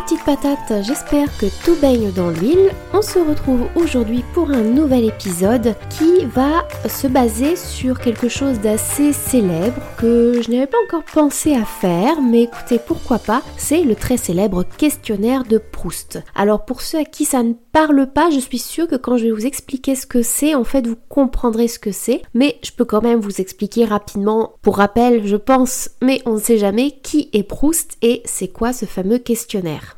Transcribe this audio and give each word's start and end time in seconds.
petites 0.00 0.24
patates, 0.24 0.82
j'espère 0.82 1.36
que 1.36 1.46
tout 1.64 1.76
baigne 1.76 2.10
dans 2.12 2.30
l'huile. 2.30 2.70
On 2.94 3.02
se 3.02 3.18
retrouve 3.18 3.66
aujourd'hui 3.74 4.24
pour 4.32 4.50
un 4.50 4.62
nouvel 4.62 5.04
épisode 5.04 5.74
qui 5.90 6.24
va 6.24 6.66
se 6.88 7.06
baser 7.06 7.56
sur 7.56 7.98
quelque 7.98 8.28
chose 8.28 8.60
d'assez 8.60 9.12
célèbre 9.12 9.82
que 9.98 10.40
je 10.42 10.50
n'avais 10.50 10.66
pas 10.66 10.78
encore 10.86 11.04
pensé 11.04 11.54
à 11.54 11.64
faire, 11.64 12.20
mais 12.22 12.44
écoutez, 12.44 12.78
pourquoi 12.78 13.18
pas, 13.18 13.42
c'est 13.56 13.82
le 13.82 13.94
très 13.94 14.16
célèbre 14.16 14.64
questionnaire 14.64 15.44
de 15.44 15.58
Proust. 15.58 16.22
Alors 16.34 16.64
pour 16.64 16.80
ceux 16.80 16.98
à 16.98 17.04
qui 17.04 17.24
ça 17.24 17.42
ne 17.42 17.54
parle 17.72 18.06
pas, 18.12 18.30
je 18.30 18.40
suis 18.40 18.58
sûre 18.58 18.88
que 18.88 18.96
quand 18.96 19.16
je 19.16 19.24
vais 19.24 19.32
vous 19.32 19.46
expliquer 19.46 19.94
ce 19.94 20.06
que 20.06 20.22
c'est, 20.22 20.54
en 20.54 20.64
fait 20.64 20.86
vous 20.86 20.96
comprendrez 21.08 21.68
ce 21.68 21.78
que 21.78 21.92
c'est, 21.92 22.22
mais 22.32 22.58
je 22.64 22.70
peux 22.72 22.84
quand 22.84 23.02
même 23.02 23.20
vous 23.20 23.40
expliquer 23.40 23.84
rapidement, 23.84 24.54
pour 24.62 24.78
rappel 24.78 25.26
je 25.26 25.36
pense, 25.36 25.90
mais 26.02 26.22
on 26.24 26.34
ne 26.34 26.40
sait 26.40 26.58
jamais, 26.58 26.92
qui 27.02 27.28
est 27.32 27.42
Proust 27.42 27.96
et 28.02 28.22
c'est 28.24 28.48
quoi 28.48 28.72
ce 28.72 28.86
fameux 28.86 29.18
questionnaire. 29.18 29.90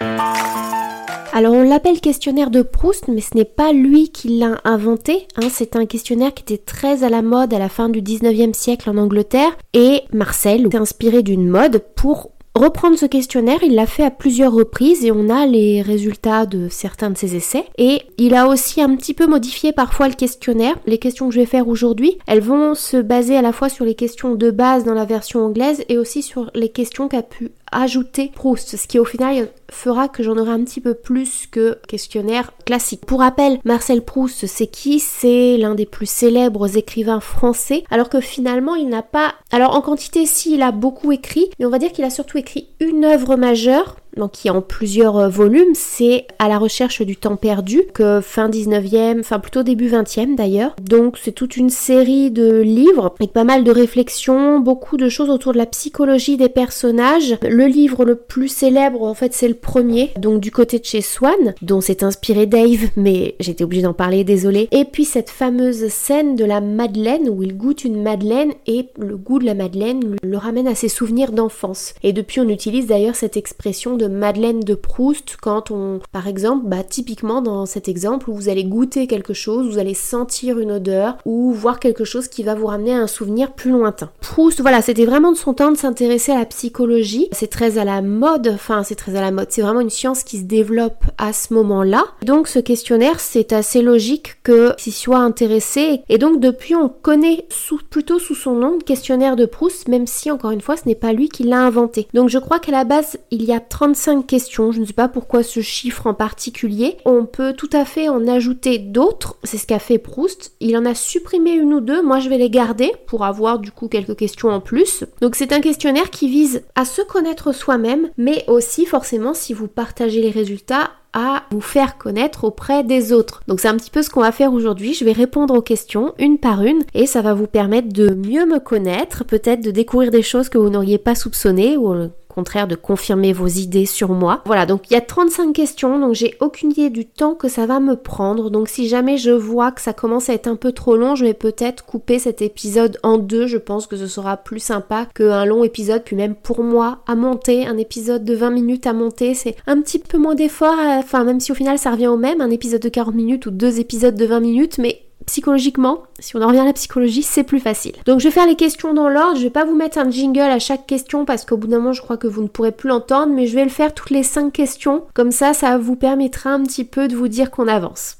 Alors 0.00 1.54
on 1.54 1.62
l'appelle 1.62 2.00
questionnaire 2.00 2.50
de 2.50 2.62
Proust, 2.62 3.06
mais 3.08 3.20
ce 3.20 3.36
n'est 3.36 3.44
pas 3.44 3.72
lui 3.72 4.10
qui 4.10 4.38
l'a 4.38 4.60
inventé. 4.64 5.28
Hein. 5.36 5.48
c'est 5.50 5.76
un 5.76 5.86
questionnaire 5.86 6.34
qui 6.34 6.42
était 6.42 6.58
très 6.58 7.04
à 7.04 7.08
la 7.08 7.22
mode 7.22 7.54
à 7.54 7.58
la 7.58 7.68
fin 7.68 7.88
du 7.88 8.02
19e 8.02 8.54
siècle 8.54 8.90
en 8.90 8.96
Angleterre. 8.96 9.56
Et 9.72 10.02
Marcel 10.12 10.68
s'est 10.70 10.76
inspiré 10.76 11.22
d'une 11.22 11.48
mode 11.48 11.84
pour 11.94 12.30
reprendre 12.58 12.98
ce 12.98 13.06
questionnaire, 13.06 13.60
il 13.62 13.74
l'a 13.74 13.86
fait 13.86 14.04
à 14.04 14.10
plusieurs 14.10 14.52
reprises 14.52 15.04
et 15.04 15.12
on 15.12 15.30
a 15.30 15.46
les 15.46 15.80
résultats 15.80 16.44
de 16.44 16.68
certains 16.68 17.10
de 17.10 17.16
ses 17.16 17.36
essais. 17.36 17.64
Et 17.78 18.02
il 18.18 18.34
a 18.34 18.48
aussi 18.48 18.82
un 18.82 18.96
petit 18.96 19.14
peu 19.14 19.26
modifié 19.26 19.72
parfois 19.72 20.08
le 20.08 20.14
questionnaire. 20.14 20.74
Les 20.86 20.98
questions 20.98 21.28
que 21.28 21.34
je 21.34 21.40
vais 21.40 21.46
faire 21.46 21.68
aujourd'hui, 21.68 22.18
elles 22.26 22.40
vont 22.40 22.74
se 22.74 22.96
baser 22.96 23.36
à 23.36 23.42
la 23.42 23.52
fois 23.52 23.68
sur 23.68 23.84
les 23.84 23.94
questions 23.94 24.34
de 24.34 24.50
base 24.50 24.84
dans 24.84 24.94
la 24.94 25.04
version 25.04 25.44
anglaise 25.44 25.84
et 25.88 25.98
aussi 25.98 26.22
sur 26.22 26.50
les 26.54 26.68
questions 26.68 27.08
qu'a 27.08 27.22
pu 27.22 27.52
ajouter 27.72 28.30
Proust, 28.34 28.76
ce 28.76 28.86
qui 28.86 28.98
au 28.98 29.04
final 29.04 29.48
fera 29.70 30.08
que 30.08 30.22
j'en 30.22 30.36
aurai 30.36 30.52
un 30.52 30.64
petit 30.64 30.80
peu 30.80 30.94
plus 30.94 31.46
que 31.50 31.78
questionnaire 31.86 32.52
classique. 32.64 33.04
Pour 33.06 33.20
rappel, 33.20 33.58
Marcel 33.64 34.02
Proust, 34.02 34.46
c'est 34.46 34.66
qui? 34.66 35.00
C'est 35.00 35.56
l'un 35.56 35.74
des 35.74 35.86
plus 35.86 36.08
célèbres 36.08 36.76
écrivains 36.76 37.20
français, 37.20 37.84
alors 37.90 38.08
que 38.08 38.20
finalement 38.20 38.74
il 38.74 38.88
n'a 38.88 39.02
pas... 39.02 39.34
Alors 39.50 39.74
en 39.74 39.80
quantité, 39.80 40.26
si, 40.26 40.54
il 40.54 40.62
a 40.62 40.72
beaucoup 40.72 41.12
écrit, 41.12 41.50
mais 41.58 41.66
on 41.66 41.70
va 41.70 41.78
dire 41.78 41.92
qu'il 41.92 42.04
a 42.04 42.10
surtout 42.10 42.38
écrit 42.38 42.68
une 42.80 43.04
œuvre 43.04 43.36
majeure, 43.36 43.96
donc 44.16 44.32
qui 44.32 44.48
est 44.48 44.50
en 44.50 44.62
plusieurs 44.62 45.16
euh, 45.16 45.28
volumes, 45.28 45.74
c'est 45.74 46.26
à 46.38 46.48
la 46.48 46.58
recherche 46.58 47.02
du 47.02 47.16
temps 47.16 47.36
perdu, 47.36 47.82
que 47.94 48.20
fin 48.20 48.48
19e, 48.48 49.20
enfin 49.20 49.38
plutôt 49.38 49.62
début 49.62 49.88
20e 49.88 50.34
d'ailleurs. 50.36 50.74
Donc 50.82 51.18
c'est 51.22 51.32
toute 51.32 51.56
une 51.56 51.70
série 51.70 52.30
de 52.30 52.60
livres 52.60 53.14
avec 53.18 53.32
pas 53.32 53.44
mal 53.44 53.64
de 53.64 53.70
réflexions, 53.70 54.60
beaucoup 54.60 54.96
de 54.96 55.08
choses 55.08 55.30
autour 55.30 55.52
de 55.52 55.58
la 55.58 55.66
psychologie 55.66 56.36
des 56.36 56.48
personnages. 56.48 57.36
Le 57.42 57.66
livre 57.66 58.04
le 58.04 58.16
plus 58.16 58.48
célèbre 58.48 59.02
en 59.02 59.14
fait 59.14 59.32
c'est 59.34 59.48
le 59.48 59.54
premier, 59.54 60.10
donc 60.18 60.40
du 60.40 60.50
côté 60.50 60.78
de 60.78 60.84
chez 60.84 61.00
Swann, 61.00 61.54
dont 61.62 61.80
s'est 61.80 62.04
inspiré 62.04 62.46
Dave, 62.46 62.88
mais 62.96 63.34
j'étais 63.40 63.64
obligée 63.64 63.82
d'en 63.82 63.94
parler, 63.94 64.24
désolé. 64.24 64.68
Et 64.72 64.84
puis 64.84 65.04
cette 65.04 65.30
fameuse 65.30 65.88
scène 65.88 66.34
de 66.34 66.44
la 66.44 66.60
Madeleine 66.60 67.28
où 67.28 67.42
il 67.42 67.56
goûte 67.56 67.84
une 67.84 68.02
Madeleine 68.02 68.52
et 68.66 68.86
le 68.98 69.16
goût 69.16 69.38
de 69.38 69.44
la 69.44 69.54
Madeleine 69.54 70.16
le 70.22 70.36
ramène 70.36 70.68
à 70.68 70.74
ses 70.74 70.88
souvenirs 70.88 71.32
d'enfance. 71.32 71.94
Et 72.02 72.12
depuis 72.12 72.40
on 72.40 72.48
utilise 72.48 72.86
d'ailleurs 72.86 73.16
cette 73.16 73.36
expression 73.36 73.96
de 73.98 74.06
Madeleine 74.06 74.60
de 74.60 74.74
Proust 74.74 75.36
quand 75.40 75.70
on, 75.70 76.00
par 76.12 76.26
exemple, 76.26 76.66
bah, 76.66 76.82
typiquement 76.82 77.42
dans 77.42 77.66
cet 77.66 77.88
exemple 77.88 78.30
où 78.30 78.34
vous 78.34 78.48
allez 78.48 78.64
goûter 78.64 79.06
quelque 79.06 79.34
chose, 79.34 79.68
vous 79.68 79.78
allez 79.78 79.94
sentir 79.94 80.58
une 80.58 80.72
odeur 80.72 81.18
ou 81.24 81.52
voir 81.52 81.80
quelque 81.80 82.04
chose 82.04 82.28
qui 82.28 82.42
va 82.42 82.54
vous 82.54 82.66
ramener 82.66 82.94
à 82.94 83.00
un 83.00 83.06
souvenir 83.06 83.52
plus 83.52 83.70
lointain. 83.70 84.10
Proust, 84.20 84.60
voilà, 84.60 84.82
c'était 84.82 85.04
vraiment 85.04 85.32
de 85.32 85.36
son 85.36 85.54
temps 85.54 85.72
de 85.72 85.76
s'intéresser 85.76 86.32
à 86.32 86.38
la 86.38 86.46
psychologie. 86.46 87.28
C'est 87.32 87.50
très 87.50 87.78
à 87.78 87.84
la 87.84 88.02
mode, 88.02 88.48
enfin 88.54 88.82
c'est 88.82 88.94
très 88.94 89.16
à 89.16 89.20
la 89.20 89.30
mode, 89.30 89.48
c'est 89.50 89.62
vraiment 89.62 89.80
une 89.80 89.90
science 89.90 90.22
qui 90.22 90.38
se 90.38 90.44
développe 90.44 91.04
à 91.18 91.32
ce 91.32 91.52
moment-là. 91.54 92.04
Donc 92.22 92.48
ce 92.48 92.58
questionnaire, 92.58 93.20
c'est 93.20 93.52
assez 93.52 93.82
logique 93.82 94.36
que 94.42 94.72
s'y 94.78 94.92
soit 94.92 95.18
intéressé 95.18 96.02
et 96.08 96.18
donc 96.18 96.40
depuis 96.40 96.74
on 96.74 96.88
connaît 96.88 97.46
sous, 97.50 97.78
plutôt 97.90 98.18
sous 98.18 98.34
son 98.34 98.54
nom 98.54 98.78
questionnaire 98.78 99.36
de 99.36 99.46
Proust, 99.46 99.88
même 99.88 100.06
si 100.06 100.30
encore 100.30 100.50
une 100.50 100.60
fois 100.60 100.76
ce 100.76 100.86
n'est 100.86 100.94
pas 100.94 101.12
lui 101.12 101.28
qui 101.28 101.44
l'a 101.44 101.60
inventé. 101.60 102.08
Donc 102.14 102.28
je 102.28 102.38
crois 102.38 102.58
qu'à 102.58 102.72
la 102.72 102.84
base 102.84 103.18
il 103.30 103.44
y 103.44 103.52
a 103.52 103.60
35 103.94 104.26
questions, 104.26 104.70
je 104.70 104.80
ne 104.80 104.84
sais 104.84 104.92
pas 104.92 105.08
pourquoi 105.08 105.42
ce 105.42 105.60
chiffre 105.60 106.06
en 106.06 106.12
particulier. 106.12 106.98
On 107.06 107.24
peut 107.24 107.54
tout 107.54 107.70
à 107.72 107.86
fait 107.86 108.10
en 108.10 108.28
ajouter 108.28 108.76
d'autres, 108.76 109.36
c'est 109.44 109.56
ce 109.56 109.66
qu'a 109.66 109.78
fait 109.78 109.96
Proust. 109.96 110.52
Il 110.60 110.76
en 110.76 110.84
a 110.84 110.94
supprimé 110.94 111.52
une 111.52 111.72
ou 111.72 111.80
deux, 111.80 112.02
moi 112.02 112.20
je 112.20 112.28
vais 112.28 112.36
les 112.36 112.50
garder 112.50 112.92
pour 113.06 113.24
avoir 113.24 113.58
du 113.58 113.72
coup 113.72 113.88
quelques 113.88 114.16
questions 114.16 114.50
en 114.50 114.60
plus. 114.60 115.04
Donc 115.22 115.36
c'est 115.36 115.52
un 115.52 115.60
questionnaire 115.60 116.10
qui 116.10 116.28
vise 116.28 116.64
à 116.74 116.84
se 116.84 117.00
connaître 117.00 117.52
soi-même, 117.54 118.10
mais 118.18 118.44
aussi 118.46 118.84
forcément 118.84 119.32
si 119.32 119.54
vous 119.54 119.68
partagez 119.68 120.20
les 120.20 120.30
résultats 120.30 120.90
à 121.14 121.44
vous 121.50 121.62
faire 121.62 121.96
connaître 121.96 122.44
auprès 122.44 122.84
des 122.84 123.14
autres. 123.14 123.42
Donc 123.48 123.60
c'est 123.60 123.68
un 123.68 123.76
petit 123.76 123.90
peu 123.90 124.02
ce 124.02 124.10
qu'on 124.10 124.20
va 124.20 124.32
faire 124.32 124.52
aujourd'hui. 124.52 124.92
Je 124.92 125.06
vais 125.06 125.12
répondre 125.12 125.54
aux 125.54 125.62
questions 125.62 126.12
une 126.18 126.36
par 126.36 126.62
une 126.62 126.82
et 126.92 127.06
ça 127.06 127.22
va 127.22 127.32
vous 127.32 127.46
permettre 127.46 127.88
de 127.88 128.10
mieux 128.10 128.44
me 128.44 128.58
connaître, 128.58 129.24
peut-être 129.24 129.62
de 129.62 129.70
découvrir 129.70 130.10
des 130.10 130.22
choses 130.22 130.50
que 130.50 130.58
vous 130.58 130.68
n'auriez 130.68 130.98
pas 130.98 131.14
soupçonnées 131.14 131.78
ou 131.78 132.10
de 132.42 132.74
confirmer 132.74 133.32
vos 133.32 133.46
idées 133.46 133.86
sur 133.86 134.10
moi. 134.10 134.42
Voilà, 134.46 134.66
donc 134.66 134.90
il 134.90 134.94
y 134.94 134.96
a 134.96 135.00
35 135.00 135.52
questions, 135.52 135.98
donc 135.98 136.14
j'ai 136.14 136.36
aucune 136.40 136.70
idée 136.70 136.90
du 136.90 137.04
temps 137.04 137.34
que 137.34 137.48
ça 137.48 137.66
va 137.66 137.80
me 137.80 137.96
prendre. 137.96 138.50
Donc 138.50 138.68
si 138.68 138.88
jamais 138.88 139.16
je 139.16 139.30
vois 139.30 139.72
que 139.72 139.80
ça 139.80 139.92
commence 139.92 140.28
à 140.28 140.34
être 140.34 140.46
un 140.46 140.56
peu 140.56 140.72
trop 140.72 140.96
long, 140.96 141.14
je 141.14 141.24
vais 141.24 141.34
peut-être 141.34 141.84
couper 141.84 142.18
cet 142.18 142.40
épisode 142.42 142.98
en 143.02 143.18
deux. 143.18 143.46
Je 143.46 143.56
pense 143.56 143.86
que 143.86 143.96
ce 143.96 144.06
sera 144.06 144.36
plus 144.36 144.60
sympa 144.60 145.06
qu'un 145.14 145.44
long 145.44 145.64
épisode. 145.64 146.02
Puis 146.04 146.16
même 146.16 146.34
pour 146.34 146.62
moi, 146.62 146.98
à 147.06 147.14
monter, 147.14 147.66
un 147.66 147.76
épisode 147.76 148.24
de 148.24 148.34
20 148.34 148.50
minutes 148.50 148.86
à 148.86 148.92
monter, 148.92 149.34
c'est 149.34 149.56
un 149.66 149.80
petit 149.80 149.98
peu 149.98 150.18
moins 150.18 150.34
d'effort. 150.34 150.76
Enfin, 150.78 151.24
même 151.24 151.40
si 151.40 151.52
au 151.52 151.56
final 151.56 151.78
ça 151.78 151.90
revient 151.90 152.08
au 152.08 152.16
même, 152.16 152.40
un 152.40 152.50
épisode 152.50 152.82
de 152.82 152.88
40 152.88 153.14
minutes 153.14 153.46
ou 153.46 153.50
deux 153.50 153.80
épisodes 153.80 154.16
de 154.16 154.26
20 154.26 154.40
minutes, 154.40 154.78
mais 154.78 155.07
psychologiquement, 155.26 156.02
si 156.18 156.36
on 156.36 156.42
en 156.42 156.48
revient 156.48 156.60
à 156.60 156.64
la 156.64 156.72
psychologie, 156.72 157.22
c'est 157.22 157.42
plus 157.42 157.60
facile. 157.60 157.94
Donc 158.06 158.20
je 158.20 158.24
vais 158.24 158.30
faire 158.30 158.46
les 158.46 158.56
questions 158.56 158.94
dans 158.94 159.08
l'ordre, 159.08 159.36
je 159.36 159.42
vais 159.42 159.50
pas 159.50 159.64
vous 159.64 159.74
mettre 159.74 159.98
un 159.98 160.10
jingle 160.10 160.40
à 160.40 160.58
chaque 160.58 160.86
question 160.86 161.24
parce 161.24 161.44
qu'au 161.44 161.56
bout 161.56 161.66
d'un 161.66 161.78
moment 161.78 161.92
je 161.92 162.02
crois 162.02 162.16
que 162.16 162.26
vous 162.26 162.42
ne 162.42 162.48
pourrez 162.48 162.72
plus 162.72 162.88
l'entendre, 162.88 163.32
mais 163.32 163.46
je 163.46 163.54
vais 163.54 163.64
le 163.64 163.70
faire 163.70 163.94
toutes 163.94 164.10
les 164.10 164.22
5 164.22 164.52
questions, 164.52 165.04
comme 165.14 165.30
ça 165.30 165.52
ça 165.52 165.78
vous 165.78 165.96
permettra 165.96 166.50
un 166.50 166.62
petit 166.62 166.84
peu 166.84 167.08
de 167.08 167.16
vous 167.16 167.28
dire 167.28 167.50
qu'on 167.50 167.68
avance. 167.68 168.16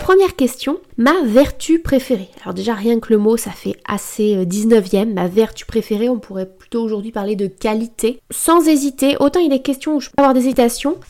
Première 0.00 0.34
question, 0.34 0.78
ma 1.00 1.22
vertu 1.24 1.80
préférée. 1.80 2.28
Alors 2.42 2.54
déjà 2.54 2.74
rien 2.74 3.00
que 3.00 3.12
le 3.12 3.18
mot 3.18 3.36
ça 3.36 3.50
fait 3.50 3.76
assez 3.88 4.44
19e, 4.44 5.10
euh, 5.10 5.14
ma 5.14 5.26
vertu 5.26 5.64
préférée, 5.64 6.10
on 6.10 6.18
pourrait 6.18 6.46
plutôt 6.46 6.82
aujourd'hui 6.82 7.10
parler 7.10 7.36
de 7.36 7.46
qualité. 7.46 8.20
Sans 8.30 8.68
hésiter, 8.68 9.16
autant 9.18 9.40
il 9.40 9.52
est 9.52 9.62
question 9.62 9.96
où 9.96 10.00
je 10.00 10.10
peux 10.10 10.22
avoir 10.22 10.34
des. 10.34 10.50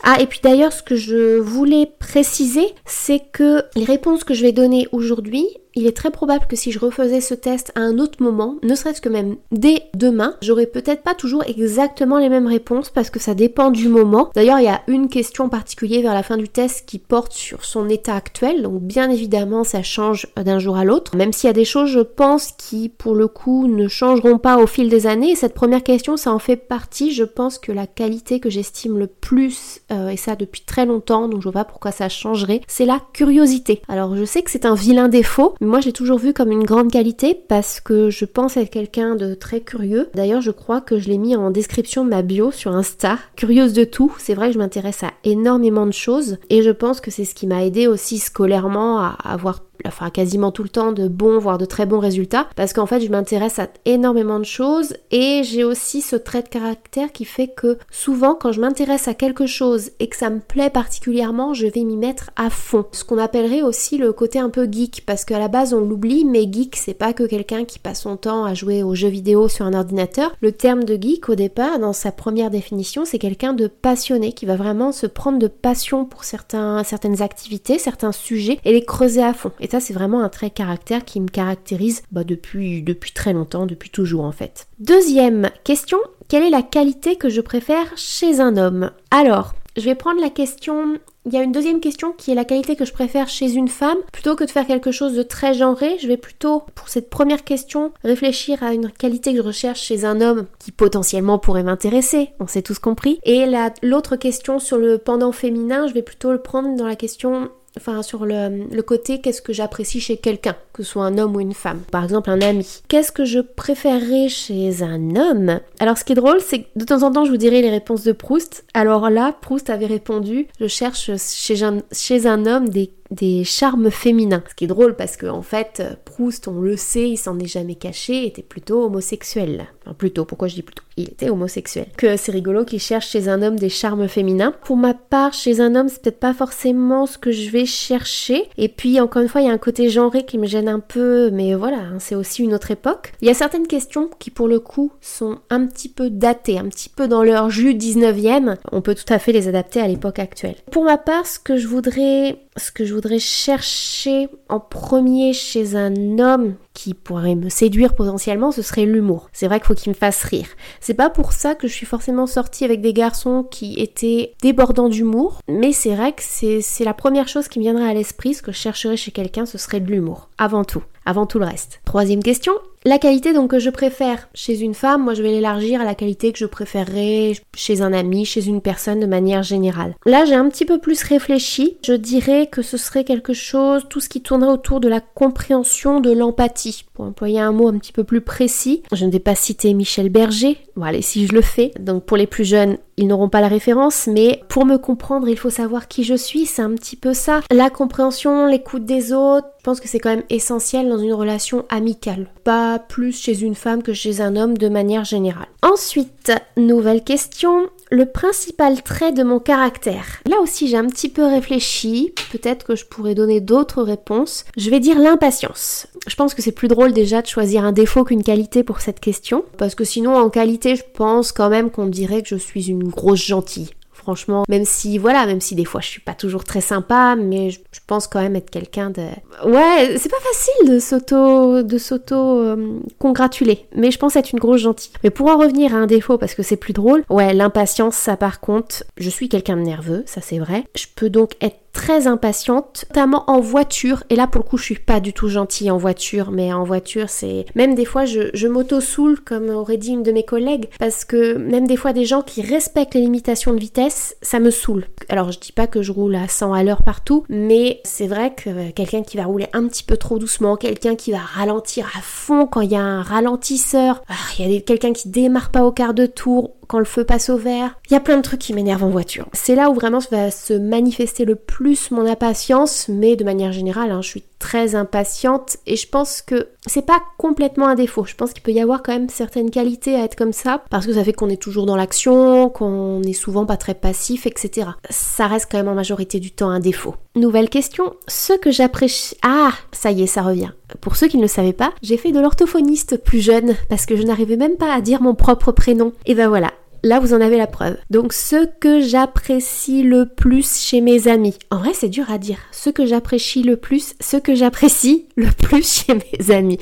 Ah 0.02 0.20
et 0.20 0.26
puis 0.26 0.40
d'ailleurs 0.42 0.72
ce 0.72 0.82
que 0.82 0.94
je 0.94 1.38
voulais 1.38 1.90
préciser, 1.98 2.66
c'est 2.84 3.20
que 3.32 3.64
les 3.74 3.84
réponses 3.84 4.22
que 4.22 4.34
je 4.34 4.42
vais 4.42 4.52
donner 4.52 4.86
aujourd'hui, 4.92 5.46
il 5.74 5.86
est 5.86 5.96
très 5.96 6.10
probable 6.10 6.46
que 6.46 6.56
si 6.56 6.72
je 6.72 6.78
refaisais 6.78 7.20
ce 7.20 7.34
test 7.34 7.72
à 7.74 7.80
un 7.80 7.98
autre 7.98 8.22
moment, 8.22 8.56
ne 8.62 8.74
serait-ce 8.74 9.00
que 9.00 9.08
même 9.08 9.36
dès 9.52 9.84
demain, 9.94 10.36
j'aurais 10.42 10.66
peut-être 10.66 11.02
pas 11.02 11.14
toujours 11.14 11.44
exactement 11.44 12.18
les 12.18 12.28
mêmes 12.28 12.46
réponses 12.46 12.90
parce 12.90 13.10
que 13.10 13.20
ça 13.20 13.34
dépend 13.34 13.70
du 13.70 13.88
moment. 13.88 14.30
D'ailleurs, 14.34 14.58
il 14.58 14.64
y 14.64 14.68
a 14.68 14.82
une 14.88 15.08
question 15.08 15.48
particulière 15.48 16.02
vers 16.02 16.14
la 16.14 16.22
fin 16.22 16.36
du 16.36 16.48
test 16.48 16.86
qui 16.86 16.98
porte 16.98 17.32
sur 17.32 17.64
son 17.64 17.88
état 17.88 18.14
actuel, 18.14 18.62
donc 18.62 18.82
bien 18.82 19.10
évidemment 19.10 19.64
ça 19.64 19.79
change 19.82 20.26
d'un 20.36 20.58
jour 20.58 20.76
à 20.76 20.84
l'autre, 20.84 21.16
même 21.16 21.32
s'il 21.32 21.48
y 21.48 21.50
a 21.50 21.54
des 21.54 21.64
choses, 21.64 21.91
je 21.91 22.00
pense, 22.00 22.52
qui 22.52 22.88
pour 22.88 23.14
le 23.14 23.28
coup 23.28 23.66
ne 23.66 23.88
changeront 23.88 24.38
pas 24.38 24.58
au 24.58 24.66
fil 24.66 24.88
des 24.88 25.06
années. 25.06 25.34
cette 25.34 25.54
première 25.54 25.82
question, 25.82 26.16
ça 26.16 26.32
en 26.32 26.38
fait 26.38 26.56
partie. 26.56 27.12
Je 27.12 27.24
pense 27.24 27.58
que 27.58 27.72
la 27.72 27.86
qualité 27.86 28.41
que 28.41 28.50
j'estime 28.50 28.98
le 28.98 29.06
plus, 29.06 29.80
euh, 29.92 30.08
et 30.08 30.16
ça 30.16 30.36
depuis 30.36 30.62
très 30.62 30.86
longtemps, 30.86 31.28
donc 31.28 31.41
je 31.41 31.44
vois 31.44 31.52
pas 31.52 31.64
pourquoi 31.64 31.92
ça 31.92 32.08
changerait, 32.08 32.60
c'est 32.66 32.86
la 32.86 33.00
curiosité. 33.12 33.82
Alors 33.88 34.16
je 34.16 34.24
sais 34.24 34.42
que 34.42 34.50
c'est 34.50 34.66
un 34.66 34.74
vilain 34.74 35.09
défaut, 35.09 35.54
moi, 35.60 35.80
j'ai 35.80 35.92
toujours 35.92 36.18
vu 36.18 36.32
comme 36.32 36.53
une 36.53 36.65
grande 36.65 36.91
qualité 36.91 37.34
parce 37.34 37.80
que 37.80 38.10
je 38.10 38.24
pense 38.24 38.56
être 38.56 38.71
quelqu'un 38.71 39.15
de 39.15 39.34
très 39.34 39.60
curieux. 39.60 40.09
D'ailleurs, 40.15 40.41
je 40.41 40.50
crois 40.50 40.80
que 40.80 40.98
je 40.98 41.09
l'ai 41.09 41.18
mis 41.18 41.36
en 41.36 41.50
description 41.50 42.04
de 42.04 42.10
ma 42.10 42.22
bio 42.22 42.50
sur 42.50 42.72
Insta. 42.72 43.18
Curieuse 43.36 43.72
de 43.72 43.84
tout. 43.84 44.15
C'est 44.18 44.34
vrai 44.34 44.48
que 44.48 44.54
je 44.54 44.59
m'intéresse 44.59 45.03
à 45.03 45.12
énormément 45.24 45.86
de 45.86 45.92
choses 45.92 46.38
et 46.48 46.62
je 46.62 46.71
pense 46.71 47.00
que 47.00 47.10
c'est 47.10 47.24
ce 47.24 47.34
qui 47.34 47.47
m'a 47.47 47.65
aidé 47.65 47.86
aussi 47.86 48.18
scolairement 48.18 48.98
à 48.98 49.16
avoir 49.22 49.60
enfin 49.86 50.10
quasiment 50.10 50.53
tout 50.53 50.62
le 50.62 50.68
temps 50.68 50.92
de 50.92 51.09
bons 51.09 51.38
voire 51.38 51.59
de 51.59 51.65
très 51.65 51.86
bons 51.86 51.98
résultats 51.98 52.47
parce 52.56 52.72
qu'en 52.72 52.86
fait 52.86 53.00
je 53.00 53.10
m'intéresse 53.10 53.59
à 53.59 53.68
énormément 53.84 54.38
de 54.38 54.44
choses 54.44 54.94
et 55.10 55.42
j'ai 55.44 55.65
aussi 55.65 56.00
ce 56.00 56.16
trait 56.16 56.42
de 56.42 56.48
caractère 56.48 57.12
qui 57.12 57.24
fait 57.24 57.48
que 57.48 57.78
souvent 57.91 58.34
quand 58.34 58.53
je 58.53 58.60
m'intéresse 58.60 59.09
à 59.09 59.15
quelque 59.15 59.47
chose 59.47 59.91
et 59.98 60.09
que 60.09 60.16
ça 60.16 60.30
me 60.30 60.41
plaît 60.41 60.71
particulièrement 60.71 61.54
je 61.54 61.66
vais 61.66 61.84
m'y 61.84 61.97
mettre 61.97 62.30
à 62.36 62.50
fond. 62.50 62.84
Ce 62.92 63.04
qu'on 63.04 63.18
appellerait 63.18 63.62
aussi 63.62 63.98
le 63.98 64.12
côté 64.12 64.38
un 64.38 64.50
peu 64.50 64.68
geek 64.71 65.04
parce 65.06 65.24
qu'à 65.24 65.38
la 65.38 65.48
base 65.48 65.74
on 65.74 65.80
l'oublie 65.80 66.24
mais 66.24 66.50
geek 66.50 66.77
c'est 66.77 66.94
pas 66.94 67.12
que 67.12 67.24
quelqu'un 67.24 67.65
qui 67.65 67.78
passe 67.78 68.03
son 68.03 68.16
temps 68.16 68.44
à 68.44 68.54
jouer 68.54 68.82
aux 68.82 68.94
jeux 68.94 69.09
vidéo 69.09 69.48
sur 69.48 69.66
un 69.66 69.74
ordinateur. 69.74 70.32
Le 70.41 70.53
terme 70.53 70.84
de 70.84 71.00
geek 71.00 71.28
au 71.28 71.34
départ 71.34 71.78
dans 71.78 71.92
sa 71.92 72.12
première 72.12 72.50
définition 72.50 73.04
c'est 73.04 73.18
quelqu'un 73.18 73.53
de 73.53 73.66
passionné 73.66 74.32
qui 74.32 74.47
va 74.47 74.56
vraiment 74.56 74.92
se 74.92 75.06
prendre 75.06 75.38
de 75.38 75.48
passion 75.48 76.04
pour 76.04 76.24
certaines 76.24 77.22
activités 77.22 77.78
certains 77.78 78.12
sujets 78.12 78.59
et 78.65 78.72
les 78.72 78.84
creuser 78.84 79.22
à 79.22 79.34
fond 79.34 79.53
ça, 79.70 79.80
c'est 79.80 79.92
vraiment 79.92 80.22
un 80.22 80.28
trait 80.28 80.50
caractère 80.50 81.04
qui 81.04 81.20
me 81.20 81.28
caractérise 81.28 82.02
bah, 82.12 82.24
depuis, 82.24 82.82
depuis 82.82 83.12
très 83.12 83.32
longtemps, 83.32 83.66
depuis 83.66 83.90
toujours 83.90 84.24
en 84.24 84.32
fait. 84.32 84.66
Deuxième 84.78 85.50
question, 85.64 85.98
Quelle 86.28 86.44
est 86.44 86.50
la 86.50 86.62
qualité 86.62 87.16
que 87.16 87.28
je 87.28 87.40
préfère 87.40 87.86
chez 87.96 88.40
un 88.40 88.56
homme? 88.56 88.92
Alors, 89.10 89.54
je 89.76 89.82
vais 89.82 89.96
prendre 89.96 90.20
la 90.20 90.30
question 90.30 90.98
il 91.26 91.34
y 91.34 91.36
a 91.36 91.42
une 91.42 91.52
deuxième 91.52 91.80
question 91.80 92.12
qui 92.16 92.30
est 92.30 92.34
la 92.34 92.46
qualité 92.46 92.76
que 92.76 92.86
je 92.86 92.92
préfère 92.92 93.28
chez 93.28 93.52
une 93.52 93.68
femme. 93.68 93.98
Plutôt 94.10 94.36
que 94.36 94.44
de 94.44 94.50
faire 94.50 94.66
quelque 94.66 94.90
chose 94.90 95.14
de 95.14 95.22
très 95.22 95.52
genré, 95.52 95.98
je 96.00 96.08
vais 96.08 96.16
plutôt, 96.16 96.62
pour 96.74 96.88
cette 96.88 97.10
première 97.10 97.44
question, 97.44 97.92
réfléchir 98.02 98.62
à 98.62 98.72
une 98.72 98.90
qualité 98.90 99.32
que 99.32 99.38
je 99.38 99.42
recherche 99.42 99.82
chez 99.82 100.04
un 100.04 100.22
homme 100.22 100.46
qui 100.58 100.72
potentiellement 100.72 101.38
pourrait 101.38 101.62
m'intéresser. 101.62 102.30
On 102.40 102.46
s'est 102.46 102.62
tous 102.62 102.78
compris. 102.78 103.20
Et 103.24 103.44
l'autre 103.82 104.16
question 104.16 104.58
sur 104.58 104.78
le 104.78 104.96
pendant 104.96 105.32
féminin, 105.32 105.86
je 105.86 105.92
vais 105.92 106.02
plutôt 106.02 106.32
le 106.32 106.40
prendre 106.40 106.74
dans 106.74 106.86
la 106.86 106.96
question 106.96 107.50
enfin 107.76 108.02
sur 108.02 108.26
le, 108.26 108.80
côté 108.82 109.20
qu'est-ce 109.20 109.42
que 109.42 109.52
j'apprécie 109.52 110.00
chez 110.00 110.16
quelqu'un, 110.16 110.56
que 110.80 110.86
ce 110.86 110.92
soit 110.92 111.04
un 111.04 111.18
homme 111.18 111.36
ou 111.36 111.41
une 111.41 111.53
femme. 111.53 111.82
Par 111.91 112.04
exemple 112.04 112.30
un 112.30 112.41
ami. 112.41 112.82
Qu'est-ce 112.88 113.12
que 113.12 113.24
je 113.24 113.41
préférerais 113.41 114.28
chez 114.28 114.82
un 114.82 115.15
homme? 115.15 115.60
Alors 115.78 115.98
ce 115.98 116.04
qui 116.04 116.12
est 116.12 116.16
drôle, 116.16 116.41
c'est 116.41 116.62
que 116.62 116.68
de 116.77 116.84
temps 116.84 117.03
en 117.03 117.12
temps 117.12 117.24
je 117.24 117.30
vous 117.30 117.36
dirai 117.36 117.60
les 117.60 117.71
réponses 117.71 118.03
de 118.03 118.12
Proust. 118.12 118.65
Alors 118.72 119.10
là, 119.10 119.34
Proust 119.41 119.68
avait 119.68 119.86
répondu, 119.86 120.48
je 120.59 120.66
cherche 120.66 121.10
chez 121.18 121.62
un, 121.62 121.78
chez 121.92 122.27
un 122.27 122.47
homme 122.47 122.68
des 122.68 122.92
des 123.10 123.44
charmes 123.44 123.91
féminins. 123.91 124.42
Ce 124.48 124.54
qui 124.54 124.65
est 124.65 124.68
drôle 124.68 124.94
parce 124.94 125.16
que 125.16 125.27
en 125.27 125.42
fait, 125.42 125.82
Proust, 126.04 126.48
on 126.48 126.60
le 126.60 126.77
sait, 126.77 127.10
il 127.10 127.16
s'en 127.16 127.38
est 127.38 127.47
jamais 127.47 127.74
caché, 127.74 128.27
était 128.27 128.42
plutôt 128.42 128.84
homosexuel. 128.84 129.66
Enfin, 129.84 129.94
plutôt, 129.94 130.24
pourquoi 130.24 130.48
je 130.48 130.54
dis 130.54 130.62
plutôt? 130.62 130.84
Il 130.97 131.09
était 131.09 131.30
homosexuel. 131.30 131.86
Que 131.97 132.16
c'est 132.16 132.32
rigolo 132.32 132.65
qu'il 132.65 132.80
cherche 132.80 133.09
chez 133.09 133.28
un 133.28 133.42
homme 133.42 133.59
des 133.59 133.68
charmes 133.68 134.06
féminins. 134.06 134.54
Pour 134.65 134.77
ma 134.77 134.94
part, 134.94 135.32
chez 135.32 135.60
un 135.60 135.74
homme, 135.74 135.88
c'est 135.88 136.03
peut-être 136.03 136.21
pas 136.21 136.34
forcément 136.34 137.06
ce 137.06 137.18
que 137.18 137.32
je 137.32 137.50
vais 137.50 137.66
chercher. 137.66 138.44
Et 138.59 138.68
puis, 138.68 139.00
encore 139.00 139.22
une 139.22 139.28
fois, 139.28 139.41
il 139.41 139.47
y 139.47 139.50
a 139.50 139.53
un 139.53 139.59
côté 139.59 139.88
genré 139.88 140.24
qui 140.24 140.38
me 140.38 140.47
gêne 140.47 140.68
peu, 140.78 141.30
mais 141.30 141.54
voilà, 141.54 141.78
hein, 141.78 141.98
c'est 141.98 142.14
aussi 142.14 142.44
une 142.44 142.54
autre 142.54 142.70
époque. 142.70 143.12
Il 143.20 143.28
y 143.28 143.30
a 143.30 143.34
certaines 143.34 143.66
questions 143.66 144.08
qui, 144.18 144.30
pour 144.30 144.46
le 144.46 144.60
coup, 144.60 144.92
sont 145.00 145.38
un 145.50 145.66
petit 145.66 145.88
peu 145.88 146.10
datées, 146.10 146.58
un 146.58 146.68
petit 146.68 146.88
peu 146.88 147.08
dans 147.08 147.22
leur 147.22 147.50
jus 147.50 147.74
19e. 147.74 148.56
On 148.70 148.80
peut 148.80 148.94
tout 148.94 149.12
à 149.12 149.18
fait 149.18 149.32
les 149.32 149.48
adapter 149.48 149.80
à 149.80 149.88
l'époque 149.88 150.18
actuelle. 150.18 150.56
Pour 150.70 150.84
ma 150.84 150.98
part, 150.98 151.26
ce 151.26 151.38
que 151.38 151.56
je 151.56 151.66
voudrais 151.66 152.38
ce 152.60 152.71
que 152.71 152.84
je 152.84 152.95
voudrais 152.95 153.18
chercher 153.18 154.28
en 154.48 154.60
premier 154.60 155.33
chez 155.33 155.74
un 155.74 156.18
homme 156.18 156.54
qui 156.74 156.95
pourrait 156.95 157.34
me 157.34 157.48
séduire 157.48 157.95
potentiellement, 157.95 158.53
ce 158.53 158.62
serait 158.62 158.86
l'humour. 158.86 159.28
C'est 159.33 159.48
vrai 159.48 159.59
qu'il 159.59 159.66
faut 159.66 159.74
qu'il 159.74 159.91
me 159.91 159.97
fasse 159.97 160.22
rire. 160.22 160.47
C'est 160.80 160.95
pas 160.95 161.10
pour 161.10 161.33
ça 161.33 161.54
que 161.54 161.66
je 161.66 161.72
suis 161.72 161.86
forcément 161.86 162.27
sortie 162.27 162.65
avec 162.65 162.80
des 162.80 162.92
garçons 162.92 163.42
qui 163.51 163.74
étaient 163.80 164.34
débordants 164.42 164.89
d'humour, 164.89 165.41
mais 165.48 165.72
c'est 165.72 165.95
vrai 165.95 166.12
que 166.12 166.22
c'est 166.22 166.84
la 166.84 166.95
première 166.95 167.28
chose 167.28 167.48
qui 167.48 167.59
me 167.59 167.65
viendrait 167.65 167.91
à 167.91 167.95
l'esprit, 167.95 168.34
ce 168.34 168.42
que 168.42 168.53
je 168.53 168.59
chercherais 168.59 168.97
chez 168.97 169.10
quelqu'un, 169.10 169.47
ce 169.47 169.59
serait 169.59 169.80
de 169.80 169.91
l'humour, 169.91 170.28
avant 170.39 170.65
tout, 170.65 170.83
avant 171.04 171.27
tout 171.27 171.39
le 171.39 171.47
reste. 171.47 171.80
Troisième 171.84 172.22
question, 172.22 172.53
la 172.84 172.98
qualité 172.98 173.32
donc 173.32 173.50
que 173.50 173.59
je 173.59 173.71
préfère 173.71 174.28
chez 174.32 174.60
une 174.60 174.74
femme, 174.74 175.04
moi 175.04 175.15
je 175.15 175.22
vais 175.22 175.30
l'élargir 175.30 175.80
à 175.80 175.84
la 175.84 175.94
qualité 175.94 176.32
que 176.32 176.38
je 176.38 176.47
préférerais 176.47 177.32
chez 177.54 177.82
un 177.82 177.92
ami, 177.92 178.24
chez 178.24 178.47
une 178.47 178.62
personne 178.62 179.00
de 179.00 179.06
manière 179.06 179.42
générale. 179.42 179.94
Là 180.06 180.24
j'ai 180.24 180.34
un 180.34 180.48
petit 180.48 180.65
peu 180.65 180.78
plus 180.78 181.03
réfléchi, 181.03 181.77
je 181.84 181.92
dirais 181.92 182.47
que 182.47 182.62
ce 182.62 182.77
serait 182.77 183.04
quelque 183.04 183.34
chose, 183.34 183.86
tout 183.91 184.00
ce 184.00 184.09
qui 184.09 184.22
tournerait 184.22 184.53
autour 184.53 184.80
de 184.80 184.88
la 184.88 185.00
compréhension, 185.00 186.00
de 186.00 186.12
l'empathie, 186.12 186.84
pour 186.94 187.04
employer 187.04 187.41
un 187.41 187.53
mot 187.53 187.68
un 187.68 187.78
petit 187.78 187.92
peu 187.92 188.04
plus 188.04 188.21
précis. 188.21 188.82
Je 188.92 189.04
ne 189.04 189.10
vais 189.10 189.18
pas 189.18 189.34
citer 189.34 189.74
Michel 189.74 190.09
Berger, 190.09 190.59
bon 190.77 190.84
allez 190.84 191.03
si 191.03 191.27
je 191.27 191.34
le 191.34 191.42
fais. 191.42 191.72
Donc 191.78 192.04
pour 192.04 192.16
les 192.16 192.27
plus 192.27 192.44
jeunes, 192.44 192.78
ils 192.97 193.06
n'auront 193.06 193.30
pas 193.30 193.41
la 193.41 193.48
référence, 193.48 194.06
mais 194.06 194.42
pour 194.48 194.66
me 194.66 194.77
comprendre, 194.77 195.28
il 195.28 195.38
faut 195.38 195.48
savoir 195.50 195.88
qui 195.88 196.04
je 196.04 196.15
suis, 196.15 196.44
c'est 196.44 196.60
un 196.60 196.74
petit 196.74 196.97
peu 196.97 197.15
ça. 197.15 197.41
La 197.50 197.71
compréhension, 197.71 198.47
l'écoute 198.47 198.84
des 198.84 199.15
autres, 199.15 199.48
je 199.59 199.65
pense 199.65 199.80
que 199.80 199.88
c'est 199.88 199.98
quand 199.98 200.10
même 200.10 200.24
essentiel 200.28 200.88
dans 200.88 200.98
une 200.98 201.15
relation 201.15 201.65
amicale. 201.71 202.28
Pas 202.44 202.69
plus 202.78 203.18
chez 203.18 203.42
une 203.42 203.54
femme 203.54 203.82
que 203.82 203.92
chez 203.92 204.20
un 204.20 204.36
homme 204.36 204.56
de 204.56 204.68
manière 204.68 205.04
générale. 205.04 205.48
Ensuite, 205.62 206.32
nouvelle 206.56 207.04
question 207.04 207.68
le 207.90 208.06
principal 208.06 208.82
trait 208.82 209.12
de 209.12 209.24
mon 209.24 209.40
caractère. 209.40 210.20
Là 210.28 210.38
aussi 210.40 210.68
j'ai 210.68 210.76
un 210.76 210.86
petit 210.86 211.08
peu 211.08 211.24
réfléchi, 211.24 212.12
peut-être 212.30 212.64
que 212.64 212.76
je 212.76 212.84
pourrais 212.84 213.14
donner 213.14 213.40
d'autres 213.40 213.82
réponses. 213.82 214.44
Je 214.56 214.70
vais 214.70 214.80
dire 214.80 214.98
l'impatience. 214.98 215.88
Je 216.06 216.14
pense 216.14 216.34
que 216.34 216.42
c'est 216.42 216.52
plus 216.52 216.68
drôle 216.68 216.92
déjà 216.92 217.20
de 217.20 217.26
choisir 217.26 217.64
un 217.64 217.72
défaut 217.72 218.04
qu'une 218.04 218.22
qualité 218.22 218.62
pour 218.62 218.80
cette 218.80 219.00
question, 219.00 219.44
parce 219.58 219.74
que 219.74 219.84
sinon 219.84 220.16
en 220.16 220.30
qualité 220.30 220.76
je 220.76 220.84
pense 220.94 221.32
quand 221.32 221.50
même 221.50 221.70
qu'on 221.70 221.86
dirait 221.86 222.22
que 222.22 222.28
je 222.28 222.36
suis 222.36 222.68
une 222.68 222.88
grosse 222.88 223.24
gentille. 223.24 223.70
Franchement, 224.00 224.44
même 224.48 224.64
si, 224.64 224.97
voilà, 224.97 225.26
même 225.26 225.42
si 225.42 225.54
des 225.54 225.66
fois 225.66 225.82
je 225.82 225.88
suis 225.88 226.00
pas 226.00 226.14
toujours 226.14 226.44
très 226.44 226.62
sympa, 226.62 227.16
mais 227.16 227.50
je, 227.50 227.60
pense 227.86 228.06
quand 228.06 228.20
même 228.20 228.34
être 228.34 228.50
quelqu'un 228.50 228.88
de... 228.88 229.02
Ouais, 229.44 229.97
c'est 229.98 230.08
pas 230.08 230.16
facile 230.20 230.72
de 230.72 230.78
s'auto, 230.78 231.62
de 231.62 231.78
s'auto 231.78 232.14
euh, 232.14 232.80
congratuler, 232.98 233.66
mais 233.76 233.91
je 233.91 233.98
pense 233.98 234.16
être 234.16 234.32
une 234.32 234.38
grosse 234.38 234.62
gentille. 234.62 234.92
Mais 235.04 235.10
pour 235.10 235.28
en 235.28 235.36
revenir 235.36 235.74
à 235.74 235.78
un 235.78 235.86
défaut, 235.86 236.16
parce 236.16 236.34
que 236.34 236.42
c'est 236.42 236.56
plus 236.56 236.72
drôle, 236.72 237.04
ouais, 237.10 237.34
l'impatience, 237.34 237.94
ça 237.94 238.16
par 238.16 238.41
contre, 238.41 238.84
je 238.97 239.10
suis 239.10 239.28
quelqu'un 239.28 239.56
de 239.56 239.62
nerveux, 239.62 240.03
ça 240.06 240.22
c'est 240.22 240.38
vrai. 240.38 240.64
Je 240.74 240.86
peux 240.94 241.10
donc 241.10 241.32
être 241.42 241.58
très 241.72 242.06
impatiente, 242.06 242.84
notamment 242.90 243.24
en 243.28 243.40
voiture. 243.40 244.02
Et 244.10 244.16
là, 244.16 244.26
pour 244.26 244.42
le 244.42 244.48
coup, 244.48 244.58
je 244.58 244.64
suis 244.64 244.78
pas 244.78 245.00
du 245.00 245.12
tout 245.12 245.28
gentille 245.28 245.70
en 245.70 245.76
voiture, 245.76 246.30
mais 246.30 246.52
en 246.52 246.64
voiture, 246.64 247.08
c'est 247.08 247.46
même 247.54 247.74
des 247.74 247.84
fois, 247.84 248.04
je, 248.04 248.46
m'auto-soule, 248.46 249.20
comme 249.20 249.50
aurait 249.50 249.76
dit 249.76 249.90
une 249.90 250.02
de 250.02 250.12
mes 250.12 250.24
collègues, 250.24 250.68
parce 250.78 251.04
que 251.04 251.36
même 251.36 251.66
des 251.66 251.76
fois, 251.76 251.92
des 251.92 252.04
gens 252.04 252.22
qui 252.22 252.42
respectent 252.42 252.94
les 252.94 253.02
limitations 253.02 253.52
de 253.52 253.60
vitesse, 253.60 254.16
ça 254.22 254.40
me 254.40 254.50
saoule. 254.50 254.86
Alors, 255.08 255.32
je 255.32 255.38
dis 255.38 255.52
pas 255.52 255.66
que 255.66 255.82
je 255.82 255.92
roule 255.92 256.14
à 256.14 256.28
100 256.28 256.52
à 256.52 256.62
l'heure 256.62 256.82
partout, 256.82 257.25
mais 257.28 257.80
c'est 257.84 258.06
vrai 258.06 258.34
que 258.34 258.70
quelqu'un 258.70 259.02
qui 259.02 259.16
va 259.16 259.25
rouler 259.25 259.46
un 259.52 259.66
petit 259.66 259.84
peu 259.84 259.96
trop 259.96 260.18
doucement, 260.18 260.56
quelqu'un 260.56 260.96
qui 260.96 261.12
va 261.12 261.18
ralentir 261.18 261.87
à 261.96 262.00
fond 262.02 262.46
quand 262.46 262.61
il 262.61 262.72
y 262.72 262.76
a 262.76 262.82
un 262.82 263.02
ralentisseur, 263.02 264.02
ah, 264.08 264.14
il 264.38 264.52
y 264.52 264.56
a 264.56 264.61
quelqu'un 264.61 264.92
qui 264.92 265.08
démarre 265.08 265.50
pas 265.50 265.64
au 265.64 265.72
quart 265.72 265.94
de 265.94 266.06
tour, 266.06 266.54
quand 266.70 266.78
le 266.78 266.84
feu 266.84 267.02
passe 267.02 267.30
au 267.30 267.37
vert. 267.37 267.75
Il 267.90 267.94
y 267.94 267.96
a 267.96 268.00
plein 268.00 268.16
de 268.16 268.22
trucs 268.22 268.40
qui 268.40 268.54
m'énervent 268.54 268.84
en 268.84 268.90
voiture. 268.90 269.26
C'est 269.32 269.56
là 269.56 269.70
où 269.70 269.75
vraiment 269.75 269.99
va 270.12 270.30
se 270.30 270.54
manifester 270.54 271.25
le 271.25 271.34
plus 271.34 271.90
mon 271.90 272.06
impatience, 272.06 272.87
mais 272.88 273.16
de 273.16 273.25
manière 273.25 273.50
générale, 273.50 273.90
hein, 273.90 274.02
je 274.02 274.08
suis 274.08 274.25
très 274.38 274.75
impatiente 274.75 275.58
et 275.66 275.76
je 275.76 275.87
pense 275.87 276.22
que 276.22 276.49
c'est 276.66 276.87
pas 276.87 277.00
complètement 277.18 277.68
un 277.68 277.75
défaut. 277.75 278.04
Je 278.04 278.14
pense 278.14 278.32
qu'il 278.32 278.42
peut 278.42 278.52
y 278.52 278.61
avoir 278.61 278.82
quand 278.82 278.92
même 278.92 279.08
certaines 279.08 279.50
qualités 279.50 279.96
à 279.96 280.04
être 280.04 280.16
comme 280.16 280.32
ça 280.32 280.64
parce 280.70 280.87
que 280.87 280.94
ça 280.94 281.04
fait 281.04 281.12
qu'on 281.12 281.28
est 281.28 281.40
toujours 281.40 281.66
dans 281.66 281.76
l'action, 281.76 282.49
qu'on 282.49 283.02
est 283.02 283.12
souvent 283.12 283.44
pas 283.44 283.56
très 283.56 283.75
passif, 283.75 284.26
etc. 284.26 284.70
Ça 284.88 285.26
reste 285.26 285.49
quand 285.50 285.58
même 285.58 285.68
en 285.68 285.75
majorité 285.75 286.20
du 286.20 286.30
temps 286.30 286.49
un 286.49 286.61
défaut. 286.61 286.94
Nouvelle 287.16 287.50
question, 287.50 287.94
ce 288.08 288.32
que 288.32 288.50
j'apprécie... 288.50 289.16
Ah, 289.22 289.52
ça 289.72 289.90
y 289.90 290.02
est, 290.02 290.06
ça 290.06 290.22
revient. 290.22 290.52
Pour 290.80 290.96
ceux 290.96 291.08
qui 291.08 291.16
ne 291.16 291.22
le 291.22 291.28
savaient 291.28 291.52
pas, 291.52 291.72
j'ai 291.82 291.96
fait 291.96 292.12
de 292.12 292.20
l'orthophoniste 292.20 292.96
plus 292.96 293.20
jeune 293.20 293.56
parce 293.68 293.86
que 293.86 293.96
je 293.96 294.02
n'arrivais 294.02 294.36
même 294.36 294.56
pas 294.56 294.72
à 294.72 294.80
dire 294.80 295.02
mon 295.02 295.14
propre 295.14 295.52
prénom. 295.52 295.92
Et 296.06 296.14
ben 296.14 296.28
voilà, 296.28 296.52
Là, 296.82 296.99
vous 296.99 297.12
en 297.12 297.20
avez 297.20 297.37
la 297.37 297.46
preuve. 297.46 297.76
Donc, 297.90 298.12
ce 298.12 298.46
que 298.46 298.80
j'apprécie 298.80 299.82
le 299.82 300.06
plus 300.06 300.58
chez 300.58 300.80
mes 300.80 301.08
amis. 301.08 301.37
En 301.50 301.58
vrai, 301.58 301.72
c'est 301.75 301.88
dur 301.88 302.10
à 302.10 302.18
dire. 302.18 302.38
Ce 302.52 302.70
que 302.70 302.87
j'apprécie 302.87 303.42
le 303.42 303.56
plus, 303.56 303.94
ce 304.00 304.16
que 304.16 304.34
j'apprécie 304.34 305.06
le 305.16 305.30
plus 305.30 305.84
chez 305.84 305.94
mes 305.94 306.34
amis. 306.34 306.58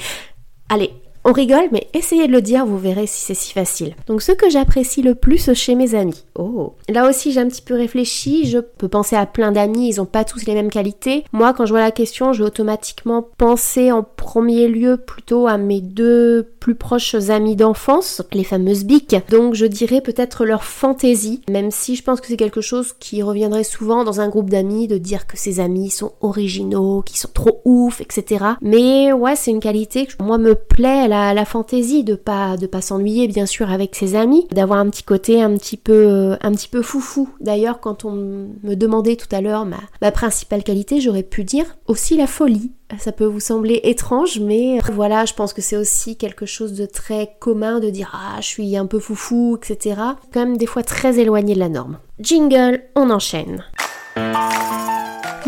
Allez, 0.68 0.90
on 1.25 1.32
rigole, 1.32 1.68
mais 1.72 1.88
essayez 1.94 2.26
de 2.26 2.32
le 2.32 2.42
dire, 2.42 2.64
vous 2.64 2.78
verrez 2.78 3.06
si 3.06 3.22
c'est 3.22 3.34
si 3.34 3.52
facile. 3.52 3.94
Donc 4.06 4.22
ce 4.22 4.32
que 4.32 4.50
j'apprécie 4.50 5.02
le 5.02 5.14
plus 5.14 5.52
chez 5.54 5.75
mes 5.75 5.94
amis. 5.94 6.25
Oh. 6.34 6.75
Là 6.88 7.08
aussi 7.08 7.32
j'ai 7.32 7.40
un 7.40 7.48
petit 7.48 7.62
peu 7.62 7.75
réfléchi, 7.75 8.46
je 8.46 8.58
peux 8.58 8.88
penser 8.88 9.16
à 9.16 9.26
plein 9.26 9.52
d'amis, 9.52 9.88
ils 9.88 10.00
ont 10.00 10.06
pas 10.06 10.25
tous 10.25 10.46
les 10.46 10.54
mêmes 10.54 10.70
qualités. 10.70 11.25
Moi 11.32 11.52
quand 11.52 11.66
je 11.66 11.72
vois 11.72 11.80
la 11.80 11.90
question, 11.90 12.32
je 12.32 12.42
vais 12.42 12.48
automatiquement 12.48 13.26
penser 13.37 13.92
en 13.92 14.02
premier 14.02 14.68
lieu 14.68 14.96
plutôt 14.96 15.46
à 15.46 15.58
mes 15.58 15.80
deux 15.80 16.46
plus 16.60 16.75
proches 16.75 17.14
amis 17.28 17.56
d'enfance, 17.56 18.22
les 18.32 18.44
fameuses 18.44 18.84
bics. 18.84 19.16
Donc 19.30 19.54
je 19.54 19.66
dirais 19.66 20.00
peut-être 20.00 20.44
leur 20.44 20.64
fantaisie, 20.64 21.42
même 21.48 21.70
si 21.70 21.96
je 21.96 22.02
pense 22.02 22.20
que 22.20 22.26
c'est 22.26 22.37
quelque 22.37 22.60
chose 22.60 22.94
qui 22.98 23.22
reviendrait 23.22 23.64
souvent 23.64 24.04
dans 24.04 24.20
un 24.20 24.28
groupe 24.28 24.50
d'amis 24.50 24.88
de 24.88 24.98
dire 24.98 25.26
que 25.26 25.37
ses 25.37 25.60
amis 25.60 25.90
sont 25.90 26.12
originaux, 26.20 27.02
qu'ils 27.02 27.18
sont 27.18 27.30
trop 27.32 27.60
ouf, 27.64 28.00
etc. 28.00 28.44
Mais 28.60 29.12
ouais, 29.12 29.37
c'est 29.37 29.50
une 29.50 29.60
qualité 29.60 30.06
que 30.06 30.22
moi 30.22 30.38
me 30.38 30.54
plaît, 30.54 31.08
la, 31.34 31.44
fantaisie 31.44 32.04
de 32.04 32.14
pas 32.14 32.56
de 32.56 32.66
pas 32.66 32.80
s'ennuyer 32.80 33.28
bien 33.28 33.46
sûr 33.46 33.70
avec 33.70 33.94
ses 33.94 34.14
amis, 34.14 34.46
d'avoir 34.52 34.78
un 34.78 34.88
petit 34.90 35.02
côté 35.02 35.42
un 35.42 35.56
petit 35.56 35.76
peu 35.76 36.37
un 36.40 36.52
petit 36.52 36.68
peu 36.68 36.82
foufou. 36.82 37.28
D'ailleurs, 37.40 37.80
quand 37.80 38.04
on 38.04 38.12
me 38.12 38.75
demandait 38.75 39.16
tout 39.16 39.28
à 39.34 39.40
l'heure 39.40 39.64
ma, 39.64 39.80
ma 40.02 40.10
principale 40.10 40.62
qualité, 40.62 41.00
j'aurais 41.00 41.22
pu 41.22 41.44
dire 41.44 41.76
aussi 41.87 42.16
la 42.16 42.26
folie. 42.26 42.72
Ça 42.98 43.12
peut 43.12 43.26
vous 43.26 43.40
sembler 43.40 43.80
étrange, 43.84 44.40
mais 44.40 44.78
voilà, 44.92 45.26
je 45.26 45.34
pense 45.34 45.52
que 45.52 45.60
c'est 45.60 45.76
aussi 45.76 46.16
quelque 46.16 46.46
chose 46.46 46.72
de 46.72 46.87
très 46.87 47.37
commun 47.38 47.80
de 47.80 47.90
dire 47.90 48.12
ah 48.14 48.40
je 48.40 48.46
suis 48.46 48.76
un 48.76 48.87
peu 48.87 48.98
foufou, 48.98 49.58
etc. 49.62 50.00
Quand 50.32 50.40
même 50.40 50.56
des 50.56 50.66
fois 50.66 50.82
très 50.82 51.18
éloigné 51.18 51.54
de 51.54 51.60
la 51.60 51.68
norme. 51.68 51.98
Jingle, 52.18 52.82
on 52.96 53.10
enchaîne. 53.10 53.62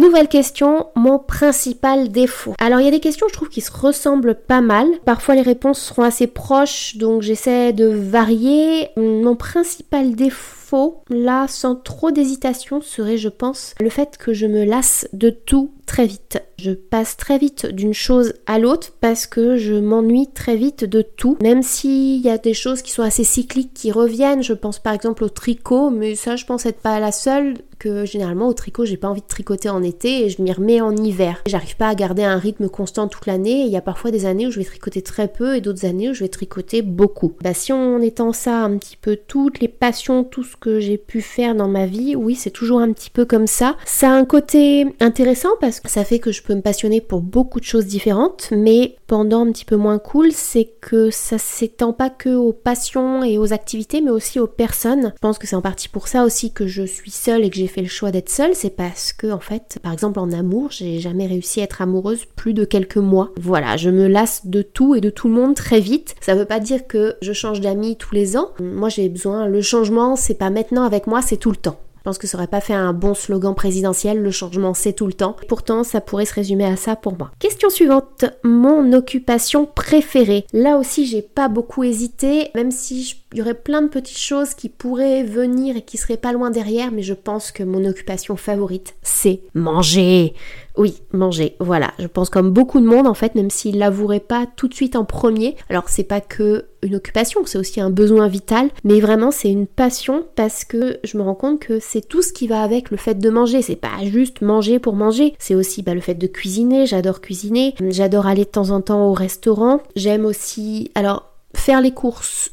Nouvelle 0.01 0.29
question, 0.29 0.87
mon 0.97 1.19
principal 1.19 2.09
défaut. 2.09 2.55
Alors 2.59 2.81
il 2.81 2.87
y 2.87 2.89
a 2.89 2.91
des 2.91 3.01
questions 3.01 3.27
je 3.29 3.35
trouve 3.35 3.51
qui 3.51 3.61
se 3.61 3.71
ressemblent 3.71 4.35
pas 4.35 4.63
mal. 4.63 4.87
Parfois 5.05 5.35
les 5.35 5.43
réponses 5.43 5.79
seront 5.79 6.05
assez 6.05 6.27
proches 6.27 6.97
donc 6.97 7.21
j'essaie 7.21 7.75
de 7.75 7.85
varier. 7.85 8.89
Mon 8.97 9.37
principal 9.37 10.15
défaut, 10.15 11.05
là 11.11 11.49
sans 11.49 11.75
trop 11.75 12.13
d'hésitation, 12.13 12.81
serait 12.81 13.19
je 13.19 13.29
pense 13.29 13.75
le 13.79 13.91
fait 13.91 14.17
que 14.17 14.33
je 14.33 14.47
me 14.47 14.65
lasse 14.65 15.07
de 15.13 15.29
tout 15.29 15.71
très 15.91 16.07
vite. 16.07 16.41
Je 16.57 16.71
passe 16.71 17.17
très 17.17 17.37
vite 17.37 17.67
d'une 17.67 17.95
chose 17.95 18.35
à 18.47 18.61
l'autre 18.61 18.93
parce 19.01 19.27
que 19.27 19.57
je 19.57 19.75
m'ennuie 19.75 20.29
très 20.29 20.55
vite 20.55 20.85
de 20.85 21.03
tout. 21.03 21.37
Même 21.43 21.65
s'il 21.65 22.21
y 22.21 22.31
a 22.31 22.39
des 22.39 22.55
choses 22.55 22.83
qui 22.83 22.93
sont 22.93 23.03
assez 23.03 23.25
cycliques 23.25 23.75
qui 23.75 23.91
reviennent, 23.91 24.43
je 24.43 24.53
pense 24.53 24.79
par 24.79 24.93
exemple 24.93 25.25
au 25.25 25.29
tricot, 25.29 25.91
mais 25.91 26.15
ça 26.15 26.37
je 26.37 26.45
pense 26.45 26.65
être 26.67 26.81
pas 26.81 27.01
la 27.01 27.11
seule 27.11 27.55
que 27.81 28.05
généralement 28.05 28.47
au 28.47 28.53
tricot 28.53 28.85
j'ai 28.85 28.99
pas 28.99 29.09
envie 29.09 29.23
de 29.23 29.27
tricoter 29.27 29.71
en 29.71 29.83
été 29.83 30.27
et 30.27 30.31
je 30.31 30.43
m'y 30.43 30.53
remets 30.53 30.83
en 30.83 30.95
hiver. 30.95 31.43
J'arrive 31.47 31.77
pas 31.77 31.89
à 31.89 31.95
garder 31.95 32.23
un 32.23 32.37
rythme 32.37 32.69
constant 32.69 33.09
toute 33.09 33.27
l'année 33.27 33.63
il 33.63 33.73
y 33.73 33.77
a 33.77 33.81
parfois 33.81 34.11
des 34.11 34.27
années 34.27 34.47
où 34.47 34.51
je 34.51 34.59
vais 34.59 34.67
tricoter 34.67 35.01
très 35.01 35.29
peu 35.29 35.57
et 35.57 35.63
d'autres 35.63 35.87
années 35.87 36.11
où 36.11 36.15
je 36.15 36.21
vais 36.21 36.29
tricoter 36.29 36.83
beaucoup. 36.83 37.33
Bah 37.43 37.55
si 37.55 37.73
on 37.73 38.01
étend 38.01 38.33
ça 38.33 38.59
un 38.59 38.77
petit 38.77 38.99
peu 38.99 39.17
toutes 39.17 39.61
les 39.61 39.69
passions, 39.69 40.25
tout 40.25 40.45
ce 40.45 40.57
que 40.57 40.79
j'ai 40.79 40.99
pu 40.99 41.23
faire 41.23 41.55
dans 41.55 41.69
ma 41.69 41.87
vie, 41.87 42.15
oui 42.15 42.35
c'est 42.35 42.51
toujours 42.51 42.81
un 42.81 42.93
petit 42.93 43.11
peu 43.11 43.25
comme 43.25 43.47
ça. 43.47 43.77
Ça 43.87 44.11
a 44.11 44.13
un 44.13 44.27
côté 44.27 44.87
intéressant 45.01 45.49
parce 45.59 45.80
ça 45.87 46.05
fait 46.05 46.19
que 46.19 46.33
je 46.33 46.43
peux 46.43 46.55
me 46.55 46.61
passionner 46.61 47.01
pour 47.01 47.21
beaucoup 47.21 47.61
de 47.61 47.65
choses 47.65 47.87
différentes, 47.87 48.49
mais 48.53 48.97
pendant 49.07 49.47
un 49.47 49.53
petit 49.53 49.65
peu 49.65 49.77
moins 49.77 49.99
cool, 49.99 50.33
c'est 50.33 50.71
que 50.81 51.11
ça 51.11 51.39
s'étend 51.39 51.93
pas 51.93 52.11
que 52.11 52.35
aux 52.35 52.53
passions 52.53 53.25
et 53.25 53.39
aux 53.39 53.53
activités, 53.53 54.01
mais 54.01 54.11
aussi 54.11 54.39
aux 54.39 54.47
personnes. 54.47 55.13
Je 55.15 55.21
pense 55.21 55.39
que 55.39 55.47
c'est 55.47 55.57
en 55.57 55.63
partie 55.63 55.89
pour 55.89 56.09
ça 56.09 56.25
aussi 56.25 56.53
que 56.53 56.67
je 56.67 56.83
suis 56.83 57.11
seule 57.11 57.45
et 57.45 57.51
que 57.51 57.57
j'ai 57.57 57.67
fait 57.67 57.83
le 57.83 57.89
choix 57.89 58.11
d'être 58.11 58.29
seule, 58.31 58.55
c'est 58.55 58.77
parce 58.77 59.13
que 59.13 59.31
en 59.31 59.41
fait, 59.41 59.79
par 59.83 59.93
exemple 59.93 60.19
en 60.19 60.33
amour, 60.33 60.71
j'ai 60.71 60.99
jamais 60.99 61.27
réussi 61.27 61.61
à 61.61 61.65
être 61.65 61.83
amoureuse 61.83 62.25
plus 62.37 62.55
de 62.55 62.65
quelques 62.65 62.97
mois. 62.97 63.31
Voilà, 63.41 63.77
je 63.77 63.91
me 63.91 64.07
lasse 64.07 64.47
de 64.47 64.63
tout 64.63 64.95
et 64.95 65.01
de 65.01 65.11
tout 65.11 65.29
le 65.29 65.35
monde 65.35 65.55
très 65.55 65.81
vite. 65.81 66.15
Ça 66.21 66.35
veut 66.35 66.45
pas 66.45 66.61
dire 66.61 66.87
que 66.87 67.17
je 67.23 67.33
change 67.33 67.61
d'amis 67.61 67.97
tous 67.97 68.15
les 68.15 68.37
ans. 68.37 68.51
Moi 68.61 68.89
j'ai 68.89 69.09
besoin, 69.09 69.47
le 69.47 69.63
changement 69.63 70.17
c'est 70.17 70.35
pas 70.35 70.51
maintenant 70.51 70.85
avec 70.85 71.07
moi, 71.07 71.23
c'est 71.23 71.37
tout 71.37 71.51
le 71.51 71.57
temps. 71.57 71.79
Je 72.01 72.05
pense 72.05 72.17
que 72.17 72.27
ça 72.27 72.39
aurait 72.39 72.47
pas 72.47 72.63
fait 72.63 72.73
un 72.73 72.95
bon 72.95 73.13
slogan 73.13 73.55
présidentiel, 73.55 74.23
le 74.23 74.31
changement 74.31 74.73
c'est 74.73 74.95
tout 74.95 75.07
le 75.07 75.13
temps. 75.13 75.37
Pourtant, 75.49 75.85
ça 75.85 76.01
pourrait 76.01 76.25
se 76.25 76.33
résumer 76.33 76.65
à 76.65 76.77
ça 76.77 76.97
pour 76.97 77.17
moi. 77.17 77.31
Question 77.39 77.69
suivante, 77.69 78.25
mon 78.43 78.95
occupation 78.95 79.67
préférée. 79.67 80.47
Là 80.55 80.79
aussi, 80.79 81.05
j'ai 81.05 81.21
pas 81.21 81.49
beaucoup 81.49 81.85
hésité, 81.85 82.51
même 82.55 82.71
si 82.71 83.20
il 83.33 83.39
y 83.39 83.43
aurait 83.43 83.55
plein 83.55 83.83
de 83.83 83.89
petites 83.89 84.19
choses 84.19 84.55
qui 84.55 84.69
pourraient 84.69 85.23
venir 85.23 85.77
et 85.77 85.83
qui 85.83 85.97
seraient 85.97 86.17
pas 86.17 86.33
loin 86.33 86.51
derrière, 86.51 86.91
mais 86.91 87.03
je 87.03 87.15
pense 87.15 87.53
que 87.53 87.63
mon 87.63 87.85
occupation 87.85 88.37
favorite, 88.37 88.95
c'est 89.03 89.41
manger. 89.55 90.35
Oui, 90.77 91.03
manger. 91.13 91.57
Voilà, 91.61 91.93
je 91.99 92.07
pense 92.07 92.31
comme 92.31 92.51
beaucoup 92.51 92.81
de 92.81 92.87
monde 92.87 93.07
en 93.07 93.15
fait, 93.15 93.35
même 93.35 93.51
s'il 93.51 93.79
l'avouerait 93.79 94.21
pas 94.21 94.47
tout 94.57 94.67
de 94.67 94.75
suite 94.75 94.97
en 94.97 95.05
premier. 95.05 95.57
Alors 95.69 95.89
c'est 95.89 96.05
pas 96.05 96.21
que 96.21 96.67
une 96.83 96.97
occupation, 96.97 97.43
c'est 97.45 97.59
aussi 97.59 97.81
un 97.81 97.91
besoin 97.91 98.27
vital, 98.27 98.71
mais 98.85 99.01
vraiment 99.01 99.31
c'est 99.31 99.51
une 99.51 99.67
passion 99.67 100.27
parce 100.35 100.65
que 100.65 100.99
je 101.05 101.19
me 101.19 101.23
rends 101.23 101.35
compte 101.35 101.61
que 101.61 101.79
c'est 101.79 102.01
tout 102.01 102.23
ce 102.23 102.33
qui 102.33 102.49
va 102.49 102.63
avec 102.63 102.91
le 102.91 102.97
fait 102.97 103.19
de 103.19 103.31
manger. 103.31 103.63
C'est 103.63 103.77
pas 103.77 104.03
juste 104.03 104.41
manger 104.41 104.79
pour 104.79 104.95
manger, 104.95 105.35
c'est 105.39 105.55
aussi 105.55 105.83
bah, 105.83 105.95
le 105.95 106.01
fait 106.01 106.15
de 106.15 106.27
cuisiner. 106.27 106.87
J'adore 106.87 107.21
cuisiner, 107.21 107.75
j'adore 107.91 108.27
aller 108.27 108.45
de 108.45 108.51
temps 108.51 108.71
en 108.71 108.81
temps 108.81 109.07
au 109.07 109.13
restaurant. 109.13 109.83
J'aime 109.95 110.25
aussi, 110.25 110.91
alors 110.95 111.31
faire 111.55 111.81
les 111.81 111.93
courses 111.93 112.53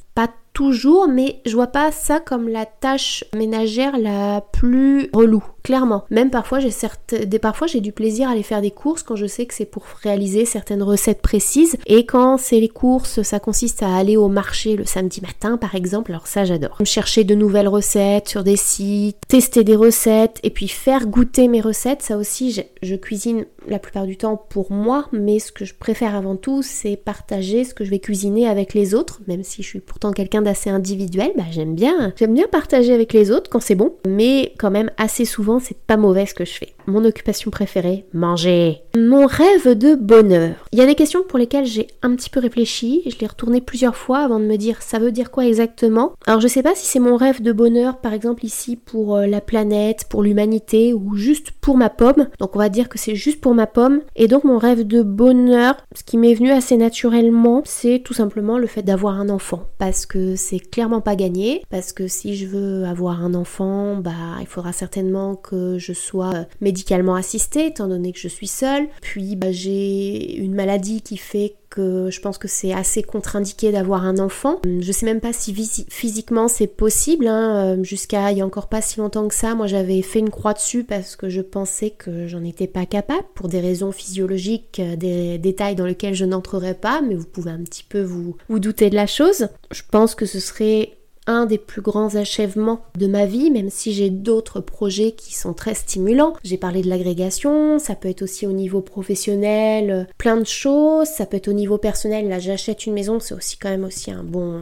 toujours, 0.57 1.07
mais 1.07 1.39
je 1.45 1.53
vois 1.53 1.67
pas 1.67 1.91
ça 1.91 2.19
comme 2.19 2.47
la 2.47 2.65
tâche 2.65 3.23
ménagère 3.35 3.95
la 3.95 4.41
plus 4.41 5.07
relou, 5.13 5.43
clairement. 5.67 6.05
Même 6.09 6.29
parfois, 6.29 6.62
j'ai 6.62 6.71
certes, 6.71 7.13
parfois 7.41 7.67
j'ai 7.67 7.81
du 7.81 7.91
plaisir 7.91 8.29
à 8.29 8.31
aller 8.31 8.41
faire 8.41 8.62
des 8.62 8.71
courses 8.71 9.03
quand 9.03 9.17
je 9.17 9.25
sais 9.25 9.45
que 9.45 9.53
c'est 9.53 9.65
pour 9.65 9.83
réaliser 10.01 10.45
certaines 10.45 10.81
recettes 10.81 11.21
précises. 11.21 11.75
Et 11.88 12.05
quand 12.05 12.38
c'est 12.38 12.62
les 12.62 12.69
courses, 12.69 13.21
ça 13.21 13.41
consiste 13.41 13.83
à 13.83 13.93
aller 13.93 14.15
au 14.15 14.29
marché 14.29 14.77
le 14.77 14.86
samedi 14.86 15.19
matin, 15.19 15.57
par 15.57 15.75
exemple. 15.75 16.12
Alors 16.12 16.25
ça, 16.25 16.45
j'adore. 16.45 16.77
Chercher 16.86 17.25
de 17.25 17.36
nouvelles 17.36 17.67
recettes 17.67 18.29
sur 18.29 18.45
des 18.45 18.55
sites, 18.55 19.17
tester 19.27 19.65
des 19.65 19.75
recettes 19.75 20.39
et 20.41 20.51
puis 20.51 20.69
faire 20.69 21.05
goûter 21.05 21.50
mes 21.50 21.59
recettes. 21.59 22.01
Ça 22.01 22.15
aussi, 22.15 22.53
je, 22.53 22.62
je 22.81 22.95
cuisine 22.95 23.45
la 23.67 23.79
plupart 23.79 24.05
du 24.05 24.15
temps 24.15 24.38
pour 24.50 24.71
moi, 24.71 25.07
mais 25.12 25.39
ce 25.39 25.51
que 25.51 25.65
je 25.65 25.74
préfère 25.74 26.15
avant 26.15 26.38
tout, 26.38 26.62
c'est 26.62 26.95
partager 26.95 27.65
ce 27.65 27.74
que 27.74 27.83
je 27.83 27.89
vais 27.89 28.00
cuisiner 28.00 28.47
avec 28.47 28.74
les 28.74 28.93
autres, 28.93 29.19
même 29.27 29.43
si 29.43 29.63
je 29.63 29.67
suis 29.67 29.79
pourtant 29.81 30.12
quelqu'un 30.12 30.45
assez 30.45 30.69
individuel, 30.69 31.31
bah 31.36 31.43
j'aime 31.51 31.75
bien, 31.75 32.13
j'aime 32.15 32.33
bien 32.33 32.47
partager 32.50 32.93
avec 32.93 33.13
les 33.13 33.31
autres 33.31 33.50
quand 33.50 33.59
c'est 33.59 33.75
bon, 33.75 33.93
mais 34.07 34.53
quand 34.57 34.71
même 34.71 34.91
assez 34.97 35.25
souvent 35.25 35.56
c'est 35.59 35.77
pas 35.77 35.97
mauvais 35.97 36.25
ce 36.25 36.33
que 36.33 36.45
je 36.45 36.53
fais. 36.53 36.73
Mon 36.85 37.05
occupation 37.05 37.51
préférée, 37.51 38.05
manger. 38.13 38.81
Mon 38.97 39.25
rêve 39.25 39.77
de 39.77 39.95
bonheur. 39.95 40.55
Il 40.71 40.79
y 40.79 40.81
a 40.81 40.85
des 40.85 40.95
questions 40.95 41.23
pour 41.27 41.39
lesquelles 41.39 41.65
j'ai 41.65 41.87
un 42.01 42.15
petit 42.15 42.29
peu 42.29 42.39
réfléchi, 42.39 43.03
je 43.05 43.17
l'ai 43.19 43.27
retourné 43.27 43.61
plusieurs 43.61 43.95
fois 43.95 44.19
avant 44.19 44.39
de 44.39 44.45
me 44.45 44.55
dire 44.55 44.81
ça 44.81 44.99
veut 44.99 45.11
dire 45.11 45.31
quoi 45.31 45.45
exactement? 45.45 46.13
Alors 46.25 46.41
je 46.41 46.47
sais 46.47 46.63
pas 46.63 46.75
si 46.75 46.85
c'est 46.85 46.99
mon 46.99 47.17
rêve 47.17 47.41
de 47.41 47.51
bonheur 47.51 47.97
par 47.97 48.13
exemple 48.13 48.45
ici 48.45 48.75
pour 48.75 49.17
euh, 49.17 49.27
la 49.27 49.41
planète, 49.41 50.05
pour 50.09 50.23
l'humanité 50.23 50.93
ou 50.93 51.15
juste 51.15 51.51
pour 51.51 51.77
ma 51.77 51.89
pomme. 51.89 52.27
Donc 52.39 52.55
on 52.55 52.59
va 52.59 52.69
dire 52.69 52.89
que 52.89 52.97
c'est 52.97 53.15
juste 53.15 53.41
pour 53.41 53.53
ma 53.53 53.67
pomme. 53.67 54.01
Et 54.15 54.27
donc 54.27 54.43
mon 54.43 54.57
rêve 54.57 54.85
de 54.85 55.01
bonheur, 55.01 55.75
ce 55.95 56.03
qui 56.03 56.17
m'est 56.17 56.33
venu 56.33 56.51
assez 56.51 56.77
naturellement, 56.77 57.61
c'est 57.65 58.01
tout 58.03 58.13
simplement 58.13 58.57
le 58.57 58.67
fait 58.67 58.83
d'avoir 58.83 59.19
un 59.19 59.29
enfant 59.29 59.67
parce 59.77 60.05
que 60.05 60.35
c'est 60.35 60.59
clairement 60.59 61.01
pas 61.01 61.15
gagné, 61.15 61.63
parce 61.69 61.93
que 61.93 62.07
si 62.07 62.35
je 62.35 62.47
veux 62.47 62.85
avoir 62.85 63.23
un 63.23 63.33
enfant, 63.33 63.95
bah 63.95 64.11
il 64.41 64.47
faudra 64.47 64.73
certainement 64.73 65.35
que 65.47 65.77
je 65.77 65.93
sois 65.93 66.33
euh, 66.33 66.43
médicalement 66.61 67.15
assistée, 67.15 67.67
étant 67.67 67.87
donné 67.87 68.11
que 68.11 68.19
je 68.19 68.27
suis 68.27 68.47
seule. 68.47 68.87
Puis 69.01 69.35
bah, 69.35 69.51
j'ai 69.51 70.35
une 70.35 70.53
maladie 70.53 71.01
qui 71.01 71.17
fait 71.17 71.55
que 71.69 72.09
je 72.09 72.21
pense 72.21 72.37
que 72.37 72.47
c'est 72.47 72.73
assez 72.73 73.03
contre-indiqué 73.03 73.71
d'avoir 73.71 74.03
un 74.03 74.19
enfant. 74.19 74.61
Je 74.65 74.91
sais 74.91 75.05
même 75.05 75.19
pas 75.19 75.33
si 75.33 75.53
physiquement 75.89 76.47
c'est 76.47 76.67
possible. 76.67 77.27
Hein. 77.27 77.77
Euh, 77.77 77.83
jusqu'à 77.83 78.31
il 78.31 78.37
y 78.37 78.41
a 78.41 78.45
encore 78.45 78.67
pas 78.67 78.81
si 78.81 78.99
longtemps 78.99 79.27
que 79.27 79.35
ça, 79.35 79.55
moi 79.55 79.67
j'avais 79.67 80.01
fait 80.01 80.19
une 80.19 80.29
croix 80.29 80.53
dessus 80.53 80.83
parce 80.83 81.15
que 81.15 81.29
je 81.29 81.41
pensais 81.41 81.91
que 81.91 82.27
j'en 82.27 82.43
étais 82.43 82.67
pas 82.67 82.85
capable 82.85 83.25
pour 83.35 83.47
des 83.47 83.59
raisons 83.59 83.91
physiologiques, 83.91 84.79
euh, 84.79 84.95
des 84.95 85.37
détails 85.37 85.75
dans 85.75 85.85
lesquels 85.85 86.13
je 86.13 86.25
n'entrerai 86.25 86.73
pas, 86.73 87.01
mais 87.01 87.15
vous 87.15 87.25
pouvez 87.25 87.51
un 87.51 87.63
petit 87.63 87.83
peu 87.87 88.01
vous, 88.01 88.35
vous 88.49 88.59
douter 88.59 88.89
de 88.89 88.95
la 88.95 89.07
chose. 89.07 89.49
Je 89.71 89.81
pense 89.89 90.15
que 90.15 90.25
ce 90.25 90.39
serait 90.39 90.96
un 91.27 91.46
des 91.46 91.57
plus 91.57 91.81
grands 91.81 92.15
achèvements 92.15 92.81
de 92.98 93.07
ma 93.07 93.25
vie, 93.25 93.51
même 93.51 93.69
si 93.69 93.93
j'ai 93.93 94.10
d'autres 94.10 94.60
projets 94.62 95.12
qui 95.12 95.36
sont 95.36 95.53
très 95.53 95.75
stimulants. 95.75 96.34
J'ai 96.43 96.57
parlé 96.57 96.81
de 96.81 96.89
l'agrégation, 96.89 97.77
ça 97.79 97.96
peut 97.96 98.10
être 98.10 98.24
aussi 98.24 98.48
au 98.48 98.53
niveau 98.53 98.81
professionnel, 98.81 100.07
plein 100.17 100.38
de 100.38 100.46
choses, 100.46 101.07
ça 101.07 101.25
peut 101.25 101.38
être 101.38 101.50
au 101.50 101.53
niveau 101.53 101.77
personnel, 101.77 102.27
là 102.29 102.39
j'achète 102.39 102.86
une 102.86 102.93
maison, 102.93 103.19
c'est 103.19 103.36
aussi 103.36 103.57
quand 103.57 103.69
même 103.69 103.84
aussi 103.84 104.12
un 104.12 104.24
bon 104.24 104.62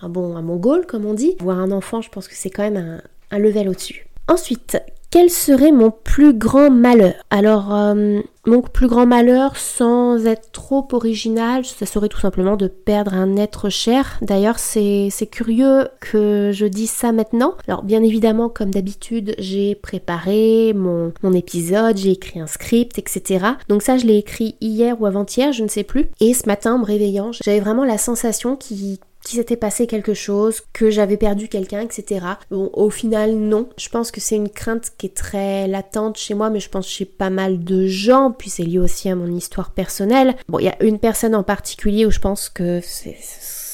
un 0.00 0.08
bon 0.08 0.36
un 0.36 0.56
goal 0.56 0.86
comme 0.86 1.04
on 1.04 1.14
dit. 1.14 1.36
Voir 1.40 1.58
un 1.58 1.70
enfant, 1.70 2.00
je 2.00 2.08
pense 2.08 2.28
que 2.28 2.34
c'est 2.34 2.50
quand 2.50 2.62
même 2.62 2.76
un, 2.76 3.02
un 3.30 3.38
level 3.38 3.68
au-dessus. 3.68 4.06
Ensuite, 4.28 4.78
quel 5.10 5.30
serait 5.30 5.72
mon 5.72 5.90
plus 5.90 6.34
grand 6.34 6.70
malheur? 6.70 7.14
Alors, 7.30 7.74
euh, 7.74 8.20
mon 8.46 8.60
plus 8.60 8.88
grand 8.88 9.06
malheur, 9.06 9.56
sans 9.56 10.26
être 10.26 10.52
trop 10.52 10.86
original, 10.92 11.64
ça 11.64 11.86
serait 11.86 12.08
tout 12.08 12.20
simplement 12.20 12.56
de 12.56 12.66
perdre 12.66 13.14
un 13.14 13.36
être 13.36 13.70
cher. 13.70 14.18
D'ailleurs, 14.22 14.58
c'est 14.58 15.10
curieux 15.30 15.88
que 16.00 16.50
je 16.52 16.66
dise 16.66 16.90
ça 16.90 17.12
maintenant. 17.12 17.54
Alors, 17.66 17.82
bien 17.82 18.02
évidemment, 18.02 18.48
comme 18.48 18.70
d'habitude, 18.70 19.34
j'ai 19.38 19.74
préparé 19.74 20.72
mon, 20.74 21.12
mon 21.22 21.32
épisode, 21.32 21.96
j'ai 21.96 22.12
écrit 22.12 22.40
un 22.40 22.46
script, 22.46 22.98
etc. 22.98 23.44
Donc 23.68 23.82
ça, 23.82 23.96
je 23.96 24.06
l'ai 24.06 24.16
écrit 24.16 24.56
hier 24.60 25.00
ou 25.00 25.06
avant-hier, 25.06 25.52
je 25.52 25.62
ne 25.62 25.68
sais 25.68 25.84
plus. 25.84 26.08
Et 26.20 26.34
ce 26.34 26.46
matin, 26.46 26.74
en 26.74 26.78
me 26.78 26.84
réveillant, 26.84 27.32
j'avais 27.32 27.60
vraiment 27.60 27.84
la 27.84 27.98
sensation 27.98 28.56
qui 28.56 29.00
qu'il 29.28 29.38
s'était 29.38 29.56
passé 29.56 29.86
quelque 29.86 30.14
chose, 30.14 30.62
que 30.72 30.90
j'avais 30.90 31.18
perdu 31.18 31.48
quelqu'un, 31.48 31.82
etc. 31.82 32.24
Bon, 32.50 32.70
au 32.72 32.88
final, 32.88 33.34
non. 33.34 33.68
Je 33.76 33.88
pense 33.90 34.10
que 34.10 34.20
c'est 34.20 34.36
une 34.36 34.48
crainte 34.48 34.90
qui 34.96 35.06
est 35.06 35.14
très 35.14 35.68
latente 35.68 36.16
chez 36.16 36.34
moi, 36.34 36.48
mais 36.48 36.60
je 36.60 36.70
pense 36.70 36.88
chez 36.88 37.04
pas 37.04 37.30
mal 37.30 37.62
de 37.62 37.86
gens, 37.86 38.32
puis 38.32 38.48
c'est 38.48 38.62
lié 38.62 38.78
aussi 38.78 39.10
à 39.10 39.14
mon 39.14 39.30
histoire 39.34 39.72
personnelle. 39.72 40.34
Bon, 40.48 40.58
il 40.58 40.64
y 40.64 40.68
a 40.68 40.82
une 40.82 40.98
personne 40.98 41.34
en 41.34 41.42
particulier 41.42 42.06
où 42.06 42.10
je 42.10 42.20
pense 42.20 42.48
que 42.48 42.80
c'est 42.82 43.16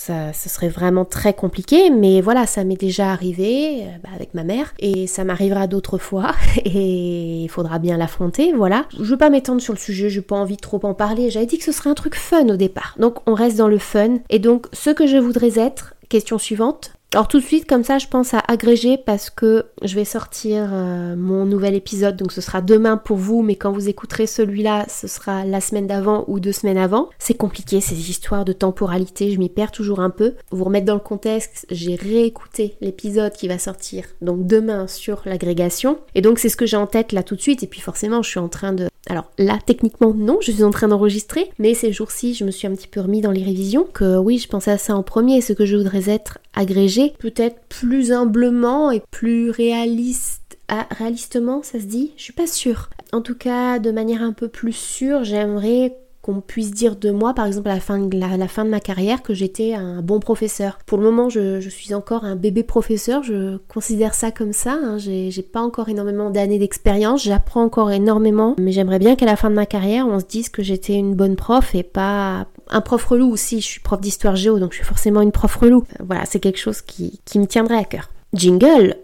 ça, 0.04 0.34
ce 0.34 0.50
serait 0.50 0.68
vraiment 0.68 1.06
très 1.06 1.32
compliqué, 1.32 1.88
mais 1.88 2.20
voilà, 2.20 2.46
ça 2.46 2.62
m'est 2.62 2.78
déjà 2.78 3.10
arrivé 3.10 3.84
euh, 3.84 3.86
bah, 4.02 4.10
avec 4.14 4.34
ma 4.34 4.44
mère 4.44 4.74
et 4.78 5.06
ça 5.06 5.24
m'arrivera 5.24 5.66
d'autres 5.66 5.96
fois 5.96 6.32
et 6.64 7.44
il 7.44 7.48
faudra 7.48 7.78
bien 7.78 7.96
l'affronter, 7.96 8.52
voilà. 8.52 8.84
Je 8.98 9.04
veux 9.04 9.16
pas 9.16 9.30
m'étendre 9.30 9.62
sur 9.62 9.72
le 9.72 9.78
sujet, 9.78 10.10
j'ai 10.10 10.20
pas 10.20 10.36
envie 10.36 10.56
de 10.56 10.60
trop 10.60 10.80
en 10.82 10.92
parler. 10.92 11.30
J'avais 11.30 11.46
dit 11.46 11.56
que 11.56 11.64
ce 11.64 11.72
serait 11.72 11.88
un 11.88 11.94
truc 11.94 12.16
fun 12.16 12.48
au 12.48 12.56
départ, 12.56 12.96
donc 12.98 13.16
on 13.26 13.32
reste 13.32 13.56
dans 13.56 13.68
le 13.68 13.78
fun. 13.78 14.18
Et 14.28 14.38
donc, 14.38 14.66
ce 14.74 14.90
que 14.90 15.06
je 15.06 15.16
voudrais 15.16 15.58
être, 15.58 15.94
question 16.14 16.38
suivante, 16.38 16.92
alors 17.12 17.26
tout 17.26 17.40
de 17.40 17.44
suite, 17.44 17.68
comme 17.68 17.82
ça, 17.82 17.98
je 17.98 18.06
pense 18.06 18.34
à 18.34 18.42
agréger 18.46 18.96
parce 18.96 19.30
que 19.30 19.66
je 19.82 19.94
vais 19.94 20.04
sortir 20.04 20.70
euh, 20.72 21.16
mon 21.16 21.44
nouvel 21.44 21.74
épisode, 21.74 22.16
donc 22.16 22.30
ce 22.30 22.40
sera 22.40 22.60
demain 22.60 22.96
pour 22.96 23.16
vous, 23.16 23.42
mais 23.42 23.56
quand 23.56 23.72
vous 23.72 23.88
écouterez 23.88 24.28
celui-là, 24.28 24.86
ce 24.88 25.08
sera 25.08 25.44
la 25.44 25.60
semaine 25.60 25.86
d'avant 25.88 26.24
ou 26.28 26.38
deux 26.38 26.52
semaines 26.52 26.78
avant. 26.78 27.10
C'est 27.18 27.36
compliqué 27.36 27.80
ces 27.80 28.10
histoires 28.10 28.44
de 28.44 28.52
temporalité, 28.52 29.32
je 29.32 29.38
m'y 29.38 29.48
perds 29.48 29.72
toujours 29.72 30.00
un 30.00 30.10
peu. 30.10 30.34
Vous 30.50 30.64
remettre 30.64 30.86
dans 30.86 30.94
le 30.94 31.00
contexte, 31.00 31.66
j'ai 31.70 31.96
réécouté 31.96 32.76
l'épisode 32.80 33.32
qui 33.32 33.48
va 33.48 33.58
sortir 33.58 34.04
donc 34.20 34.46
demain 34.46 34.86
sur 34.86 35.22
l'agrégation, 35.24 35.98
et 36.14 36.20
donc 36.20 36.38
c'est 36.38 36.48
ce 36.48 36.56
que 36.56 36.66
j'ai 36.66 36.76
en 36.76 36.86
tête 36.86 37.12
là 37.12 37.24
tout 37.24 37.34
de 37.34 37.40
suite, 37.40 37.62
et 37.62 37.68
puis 37.68 37.80
forcément 37.80 38.22
je 38.22 38.30
suis 38.30 38.40
en 38.40 38.48
train 38.48 38.72
de 38.72 38.88
alors 39.08 39.30
là, 39.38 39.58
techniquement, 39.64 40.14
non, 40.14 40.38
je 40.40 40.50
suis 40.50 40.64
en 40.64 40.70
train 40.70 40.88
d'enregistrer, 40.88 41.50
mais 41.58 41.74
ces 41.74 41.92
jours-ci, 41.92 42.34
je 42.34 42.44
me 42.44 42.50
suis 42.50 42.66
un 42.66 42.74
petit 42.74 42.88
peu 42.88 43.00
remis 43.00 43.20
dans 43.20 43.30
les 43.30 43.42
révisions, 43.42 43.84
que 43.84 44.16
oui, 44.16 44.38
je 44.38 44.48
pensais 44.48 44.70
à 44.70 44.78
ça 44.78 44.96
en 44.96 45.02
premier, 45.02 45.40
ce 45.40 45.52
que 45.52 45.66
je 45.66 45.76
voudrais 45.76 46.08
être 46.08 46.38
agrégé, 46.54 47.12
peut-être 47.18 47.60
plus 47.68 48.12
humblement 48.12 48.90
et 48.90 49.02
plus 49.10 49.50
réaliste. 49.50 50.58
Ah, 50.68 50.86
réalistement, 50.90 51.62
ça 51.62 51.78
se 51.78 51.84
dit 51.84 52.12
Je 52.16 52.22
suis 52.22 52.32
pas 52.32 52.46
sûre. 52.46 52.88
en 53.12 53.20
tout 53.20 53.34
cas 53.34 53.78
de 53.78 53.90
manière 53.90 54.22
un 54.22 54.32
peu 54.32 54.48
plus 54.48 54.72
sûre, 54.72 55.22
j'aimerais 55.22 55.94
qu'on 56.24 56.40
puisse 56.40 56.70
dire 56.70 56.96
de 56.96 57.10
moi, 57.10 57.34
par 57.34 57.44
exemple 57.44 57.68
à 57.68 57.74
la 57.74 57.80
fin 57.80 57.98
de, 57.98 58.70
ma 58.70 58.80
carrière, 58.80 59.22
que 59.22 59.34
j'étais 59.34 59.74
un 59.74 60.00
bon 60.00 60.20
professeur. 60.20 60.78
Pour 60.86 60.96
le 60.96 61.04
moment, 61.04 61.28
je, 61.28 61.60
suis 61.68 61.92
encore 61.92 62.24
un 62.24 62.34
bébé 62.34 62.62
professeur, 62.62 63.22
je 63.22 63.58
considère 63.68 64.14
ça 64.14 64.30
comme 64.30 64.54
ça. 64.54 64.72
Hein. 64.72 64.96
J'ai 64.96 65.42
pas 65.42 65.60
encore 65.60 65.90
énormément 65.90 66.30
d'années 66.30 66.58
d'expérience, 66.58 67.24
j'apprends 67.24 67.62
encore 67.62 67.90
énormément, 67.90 68.56
mais 68.58 68.72
j'aimerais 68.72 68.98
bien 68.98 69.16
qu'à 69.16 69.26
la 69.26 69.36
fin 69.36 69.50
de 69.50 69.54
ma 69.54 69.66
carrière, 69.66 70.08
on 70.08 70.18
se 70.18 70.24
dise 70.24 70.48
que 70.48 70.62
j'étais 70.62 70.94
une 70.94 71.14
bonne 71.14 71.36
prof 71.36 71.74
et 71.74 71.82
pas 71.82 72.46
un 72.70 72.80
prof 72.80 73.04
relou 73.04 73.30
aussi. 73.30 73.60
Je 73.60 73.66
suis 73.66 73.80
prof 73.80 74.00
d'histoire 74.00 74.34
géo, 74.34 74.58
donc 74.58 74.72
je 74.72 74.76
suis 74.76 74.86
forcément 74.86 75.20
une 75.20 75.32
prof 75.32 75.54
relou. 75.54 75.84
Voilà, 76.00 76.24
c'est 76.24 76.40
quelque 76.40 76.58
chose 76.58 76.80
qui, 76.80 77.20
qui 77.26 77.38
me 77.38 77.46
tiendrait 77.46 77.76
à 77.76 77.84
cœur. 77.84 78.08
Jingle 78.32 78.96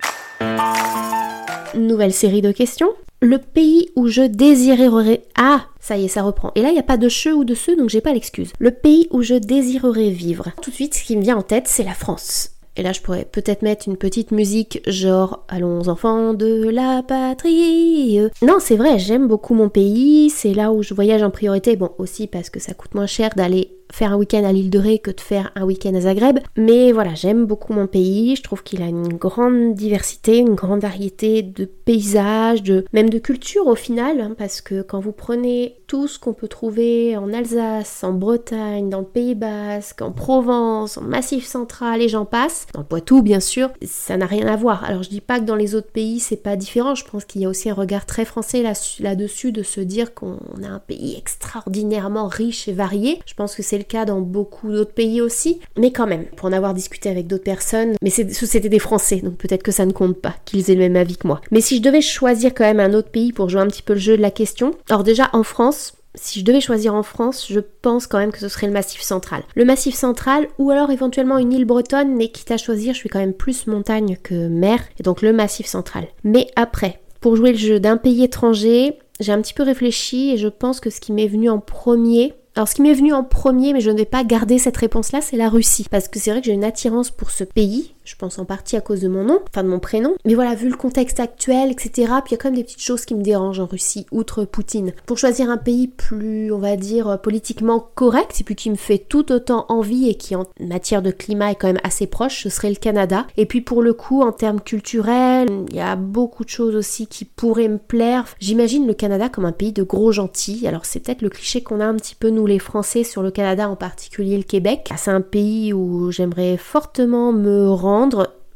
Nouvelle 1.75 2.15
série 2.15 2.41
de 2.41 2.51
questions 2.51 2.89
le 3.21 3.39
pays 3.39 3.91
où 3.97 4.07
je 4.07 4.23
désirerais... 4.23 5.23
Ah, 5.37 5.67
ça 5.79 5.97
y 5.97 6.07
est, 6.07 6.09
ça 6.09 6.23
reprend. 6.23 6.53
Et 6.55 6.63
là, 6.63 6.69
il 6.69 6.75
n'y 6.75 6.79
a 6.79 6.85
pas 6.85 6.97
de 6.97 7.09
che 7.09 7.29
ou 7.29 7.45
de 7.45 7.55
ce, 7.55 7.73
donc 7.73 7.91
j'ai 7.91 8.01
pas 8.01 8.13
l'excuse. 8.13 8.53
Le 8.59 8.71
pays 8.71 9.09
où 9.11 9.23
je 9.23 9.35
désirerais 9.35 10.11
vivre. 10.11 10.49
Tout 10.63 10.71
de 10.71 10.75
suite, 10.75 10.95
ce 10.95 11.05
qui 11.05 11.17
me 11.17 11.23
vient 11.23 11.37
en 11.37 11.43
tête, 11.43 11.69
c'est 11.69 11.85
la 11.85 11.95
France. 11.95 12.53
Et 12.77 12.83
là, 12.83 12.93
je 12.93 13.01
pourrais 13.01 13.25
peut-être 13.25 13.63
mettre 13.63 13.89
une 13.89 13.97
petite 13.97 14.31
musique 14.31 14.81
genre 14.87 15.45
Allons 15.49 15.89
enfants 15.89 16.35
de 16.35 16.69
la 16.71 17.03
patrie. 17.03 18.21
Non, 18.43 18.57
c'est 18.59 18.77
vrai, 18.77 18.99
j'aime 18.99 19.27
beaucoup 19.27 19.55
mon 19.55 19.69
pays, 19.69 20.31
c'est 20.31 20.55
là 20.55 20.73
où 20.73 20.83
je 20.83 20.95
voyage 20.95 21.23
en 21.23 21.31
priorité. 21.31 21.77
Bon, 21.77 21.91
aussi 21.99 22.27
parce 22.27 22.49
que 22.49 22.61
ça 22.61 22.73
coûte 22.73 22.95
moins 22.95 23.07
cher 23.07 23.31
d'aller 23.37 23.73
faire 23.93 24.13
un 24.13 24.17
week-end 24.17 24.45
à 24.45 24.53
l'île 24.53 24.71
de 24.71 24.79
Ré 24.79 24.99
que 24.99 25.11
de 25.11 25.21
faire 25.21 25.51
un 25.55 25.65
week-end 25.65 25.95
à 25.95 26.01
Zagreb. 26.03 26.39
Mais 26.57 26.93
voilà, 26.93 27.15
j'aime 27.15 27.47
beaucoup 27.47 27.73
mon 27.73 27.87
pays. 27.87 28.37
Je 28.37 28.43
trouve 28.43 28.63
qu'il 28.63 28.83
a 28.83 28.87
une 28.87 29.15
grande 29.15 29.75
diversité, 29.75 30.39
une 30.39 30.55
grande 30.55 30.81
variété 30.81 31.43
de 31.43 31.65
paysages, 31.65 32.63
de 32.63 32.85
même 32.93 33.11
de 33.11 33.19
culture 33.19 33.67
au 33.67 33.75
final, 33.75 34.21
hein, 34.21 34.35
parce 34.37 34.61
que 34.61 34.83
quand 34.83 35.01
vous 35.01 35.13
prenez 35.13 35.77
tout 35.87 36.07
ce 36.07 36.19
qu'on 36.19 36.33
peut 36.33 36.49
trouver 36.49 37.17
en 37.17 37.33
Alsace, 37.33 38.05
en 38.05 38.13
Bretagne, 38.13 38.89
dans 38.89 39.01
le 39.01 39.07
Pays 39.07 39.35
Basque, 39.35 40.03
en 40.03 40.13
Provence, 40.13 40.97
en 40.97 41.03
Massif 41.03 41.47
Central 41.47 42.01
et 42.01 42.09
j'en 42.09 42.25
passe, 42.25 42.67
dans 42.73 42.81
le 42.81 42.87
Poitou 42.87 43.23
bien 43.23 43.41
sûr, 43.41 43.71
ça 43.83 44.17
n'a 44.17 44.27
rien 44.27 44.47
à 44.47 44.57
voir. 44.57 44.85
Alors 44.85 45.03
je 45.03 45.11
dis 45.11 45.21
pas 45.21 45.41
que 45.41 45.45
dans 45.45 45.57
les 45.57 45.75
autres 45.75 45.91
pays 45.91 46.21
c'est 46.21 46.37
pas 46.37 46.57
différent. 46.57 46.95
Je 46.95 47.05
pense 47.05 47.25
qu'il 47.25 47.41
y 47.41 47.45
a 47.45 47.49
aussi 47.49 47.71
un 47.71 47.75
regard 47.75 48.07
très 48.07 48.25
français 48.25 48.63
là-dessus 49.01 49.53
de 49.53 49.63
se 49.63 49.81
dire 49.81 50.15
qu'on 50.15 50.39
a 50.63 50.69
un 50.69 50.79
pays 50.79 51.17
extraordinairement 51.17 52.29
riche 52.29 52.69
et 52.69 52.73
varié. 52.73 53.21
Je 53.27 53.35
pense 53.35 53.55
que 53.57 53.63
c'est 53.63 53.80
le 53.81 53.85
cas 53.85 54.05
dans 54.05 54.21
beaucoup 54.21 54.71
d'autres 54.71 54.93
pays 54.93 55.21
aussi, 55.21 55.61
mais 55.77 55.91
quand 55.91 56.07
même, 56.07 56.25
pour 56.37 56.49
en 56.49 56.53
avoir 56.53 56.75
discuté 56.75 57.09
avec 57.09 57.27
d'autres 57.27 57.45
personnes, 57.45 57.95
mais 58.03 58.11
c'était 58.11 58.69
des 58.69 58.79
Français, 58.79 59.17
donc 59.17 59.37
peut-être 59.37 59.63
que 59.63 59.73
ça 59.73 59.87
ne 59.87 59.93
compte 59.93 60.21
pas 60.21 60.37
qu'ils 60.45 60.71
aient 60.71 60.75
le 60.75 60.81
même 60.81 60.97
avis 60.97 61.17
que 61.17 61.27
moi. 61.27 61.41
Mais 61.51 61.61
si 61.61 61.77
je 61.79 61.83
devais 61.83 62.01
choisir 62.01 62.55
quand 62.55 62.65
même 62.65 62.81
un 62.81 62.95
autre 62.95 63.11
pays 63.11 63.33
pour 63.33 63.49
jouer 63.49 63.61
un 63.61 63.67
petit 63.67 63.83
peu 63.83 63.95
le 63.95 63.99
jeu 63.99 64.17
de 64.17 64.23
la 64.23 64.31
question, 64.31 64.73
alors 64.89 65.03
déjà 65.03 65.31
en 65.33 65.43
France, 65.43 65.95
si 66.15 66.41
je 66.41 66.45
devais 66.45 66.61
choisir 66.61 66.95
en 66.95 67.03
France, 67.03 67.47
je 67.49 67.61
pense 67.61 68.07
quand 68.07 68.19
même 68.19 68.33
que 68.33 68.39
ce 68.39 68.49
serait 68.49 68.67
le 68.67 68.73
Massif 68.73 69.01
central. 69.01 69.43
Le 69.55 69.65
Massif 69.65 69.95
central 69.95 70.49
ou 70.59 70.71
alors 70.71 70.91
éventuellement 70.91 71.39
une 71.39 71.53
île 71.53 71.65
bretonne, 71.65 72.17
mais 72.17 72.29
quitte 72.29 72.51
à 72.51 72.57
choisir, 72.57 72.95
je 72.95 72.99
suis 72.99 73.09
quand 73.09 73.21
même 73.21 73.35
plus 73.35 73.67
montagne 73.67 74.17
que 74.23 74.49
mer, 74.49 74.81
et 74.99 75.03
donc 75.03 75.23
le 75.23 75.33
Massif 75.33 75.67
central. 75.67 76.07
Mais 76.25 76.49
après, 76.57 77.01
pour 77.21 77.37
jouer 77.37 77.53
le 77.53 77.59
jeu 77.59 77.81
d'un 77.81 77.97
pays 77.97 78.25
étranger, 78.25 78.99
j'ai 79.21 79.33
un 79.33 79.41
petit 79.41 79.55
peu 79.55 79.63
réfléchi 79.63 80.31
et 80.31 80.39
je 80.39 80.49
pense 80.49 80.81
que 80.81 80.91
ce 80.91 81.01
qui 81.01 81.13
m'est 81.13 81.29
venu 81.29 81.51
en 81.51 81.59
premier, 81.59 82.35
alors 82.57 82.69
ce 82.69 82.75
qui 82.75 82.83
m'est 82.83 82.95
venu 82.95 83.13
en 83.13 83.23
premier, 83.23 83.73
mais 83.73 83.81
je 83.81 83.91
ne 83.91 83.97
vais 83.97 84.05
pas 84.05 84.25
garder 84.25 84.59
cette 84.59 84.77
réponse-là, 84.77 85.21
c'est 85.21 85.37
la 85.37 85.49
Russie. 85.49 85.87
Parce 85.91 86.09
que 86.09 86.19
c'est 86.19 86.31
vrai 86.31 86.41
que 86.41 86.47
j'ai 86.47 86.53
une 86.53 86.65
attirance 86.65 87.11
pour 87.11 87.31
ce 87.31 87.45
pays, 87.45 87.95
je 88.11 88.17
pense 88.17 88.41
en 88.41 88.45
partie 88.45 88.77
à 88.77 88.81
cause 88.81 89.01
de 89.01 89.09
mon 89.09 89.23
nom, 89.23 89.39
enfin 89.49 89.63
de 89.63 89.69
mon 89.69 89.79
prénom. 89.79 90.15
Mais 90.25 90.35
voilà, 90.35 90.57
vu 90.57 90.69
le 90.69 90.77
contexte 90.77 91.21
actuel, 91.21 91.71
etc., 91.71 91.91
puis 92.25 92.31
il 92.31 92.33
y 92.33 92.35
a 92.35 92.37
quand 92.39 92.49
même 92.49 92.57
des 92.57 92.65
petites 92.65 92.83
choses 92.83 93.05
qui 93.05 93.15
me 93.15 93.23
dérangent 93.23 93.61
en 93.61 93.67
Russie, 93.67 94.07
outre 94.11 94.45
Poutine. 94.45 94.93
Pour 95.07 95.17
choisir 95.17 95.49
un 95.49 95.57
pays 95.57 95.87
plus, 95.87 96.53
on 96.53 96.59
va 96.59 96.75
dire, 96.75 97.21
politiquement 97.23 97.89
correct, 97.95 98.41
et 98.41 98.45
puis 98.45 98.57
qui 98.57 98.69
me 98.69 98.75
fait 98.75 98.99
tout 98.99 99.31
autant 99.31 99.65
envie 99.69 100.09
et 100.09 100.17
qui 100.17 100.35
en 100.35 100.47
matière 100.59 101.03
de 101.03 101.13
climat 101.13 101.53
est 101.53 101.55
quand 101.55 101.69
même 101.69 101.81
assez 101.85 102.09
proche, 102.09 102.43
ce 102.43 102.49
serait 102.49 102.71
le 102.71 102.77
Canada. 102.77 103.29
Et 103.37 103.47
puis 103.47 103.61
pour 103.61 103.81
le 103.81 103.93
coup, 103.93 104.23
en 104.23 104.33
termes 104.33 104.61
culturels, 104.61 105.67
il 105.69 105.77
y 105.77 105.81
a 105.81 105.95
beaucoup 105.95 106.45
de 106.45 106.51
choses 106.51 106.75
aussi 106.75 107.07
qui 107.07 107.25
pourraient 107.25 107.69
me 107.69 107.79
plaire. 107.79 108.25
J'imagine 108.41 108.89
le 108.89 108.95
Canada 108.95 109.29
comme 109.29 109.45
un 109.45 109.53
pays 109.53 109.73
de 109.73 109.85
gros 109.85 110.11
gentils. 110.11 110.67
Alors 110.67 110.85
c'est 110.85 110.99
peut-être 110.99 111.23
le 111.23 111.29
cliché 111.29 111.63
qu'on 111.63 111.79
a 111.79 111.87
un 111.87 111.95
petit 111.95 112.17
peu 112.17 112.31
nous 112.31 112.47
les 112.47 112.59
Français 112.59 113.05
sur 113.05 113.23
le 113.23 113.31
Canada, 113.31 113.69
en 113.69 113.77
particulier 113.77 114.37
le 114.37 114.43
Québec. 114.43 114.91
C'est 114.97 115.13
un 115.13 115.21
pays 115.21 115.73
où 115.73 116.11
j'aimerais 116.11 116.57
fortement 116.57 117.33
me 117.33 117.71
rendre 117.71 118.00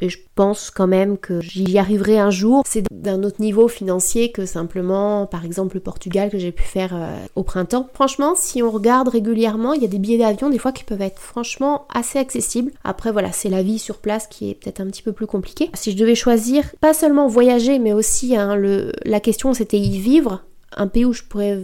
et 0.01 0.09
je 0.09 0.19
pense 0.35 0.71
quand 0.71 0.87
même 0.87 1.19
que 1.19 1.41
j'y 1.41 1.79
arriverai 1.79 2.19
un 2.19 2.31
jour. 2.31 2.63
C'est 2.67 2.85
d'un 2.91 3.23
autre 3.23 3.41
niveau 3.41 3.69
financier 3.69 4.33
que 4.33 4.45
simplement, 4.45 5.27
par 5.27 5.45
exemple, 5.45 5.77
le 5.77 5.81
Portugal 5.81 6.31
que 6.31 6.39
j'ai 6.39 6.53
pu 6.53 6.63
faire 6.63 6.95
euh, 6.95 7.17
au 7.37 7.43
printemps. 7.43 7.89
Franchement, 7.95 8.35
si 8.37 8.63
on 8.63 8.71
regarde 8.71 9.09
régulièrement, 9.09 9.73
il 9.73 9.83
y 9.83 9.85
a 9.85 9.89
des 9.89 9.99
billets 9.99 10.19
d'avion 10.19 10.51
des 10.51 10.59
fois 10.59 10.73
qui 10.73 10.85
peuvent 10.85 11.03
être 11.03 11.21
franchement 11.21 11.87
assez 11.93 12.19
accessibles. 12.19 12.73
Après, 12.83 13.13
voilà, 13.13 13.33
c'est 13.33 13.49
la 13.49 13.63
vie 13.63 13.79
sur 13.79 13.99
place 13.99 14.27
qui 14.27 14.51
est 14.51 14.55
peut-être 14.55 14.81
un 14.81 14.87
petit 14.87 15.03
peu 15.03 15.13
plus 15.13 15.27
compliquée. 15.27 15.71
Si 15.75 15.93
je 15.93 15.97
devais 15.97 16.15
choisir, 16.17 16.65
pas 16.81 16.95
seulement 16.95 17.29
voyager, 17.29 17.79
mais 17.79 17.93
aussi 17.93 18.37
hein, 18.37 18.59
la 19.05 19.21
question 19.21 19.55
c'était 19.55 19.79
y 19.79 19.99
vivre, 19.99 20.43
un 20.77 20.89
pays 20.89 21.05
où 21.05 21.13
je 21.13 21.23
pourrais 21.23 21.61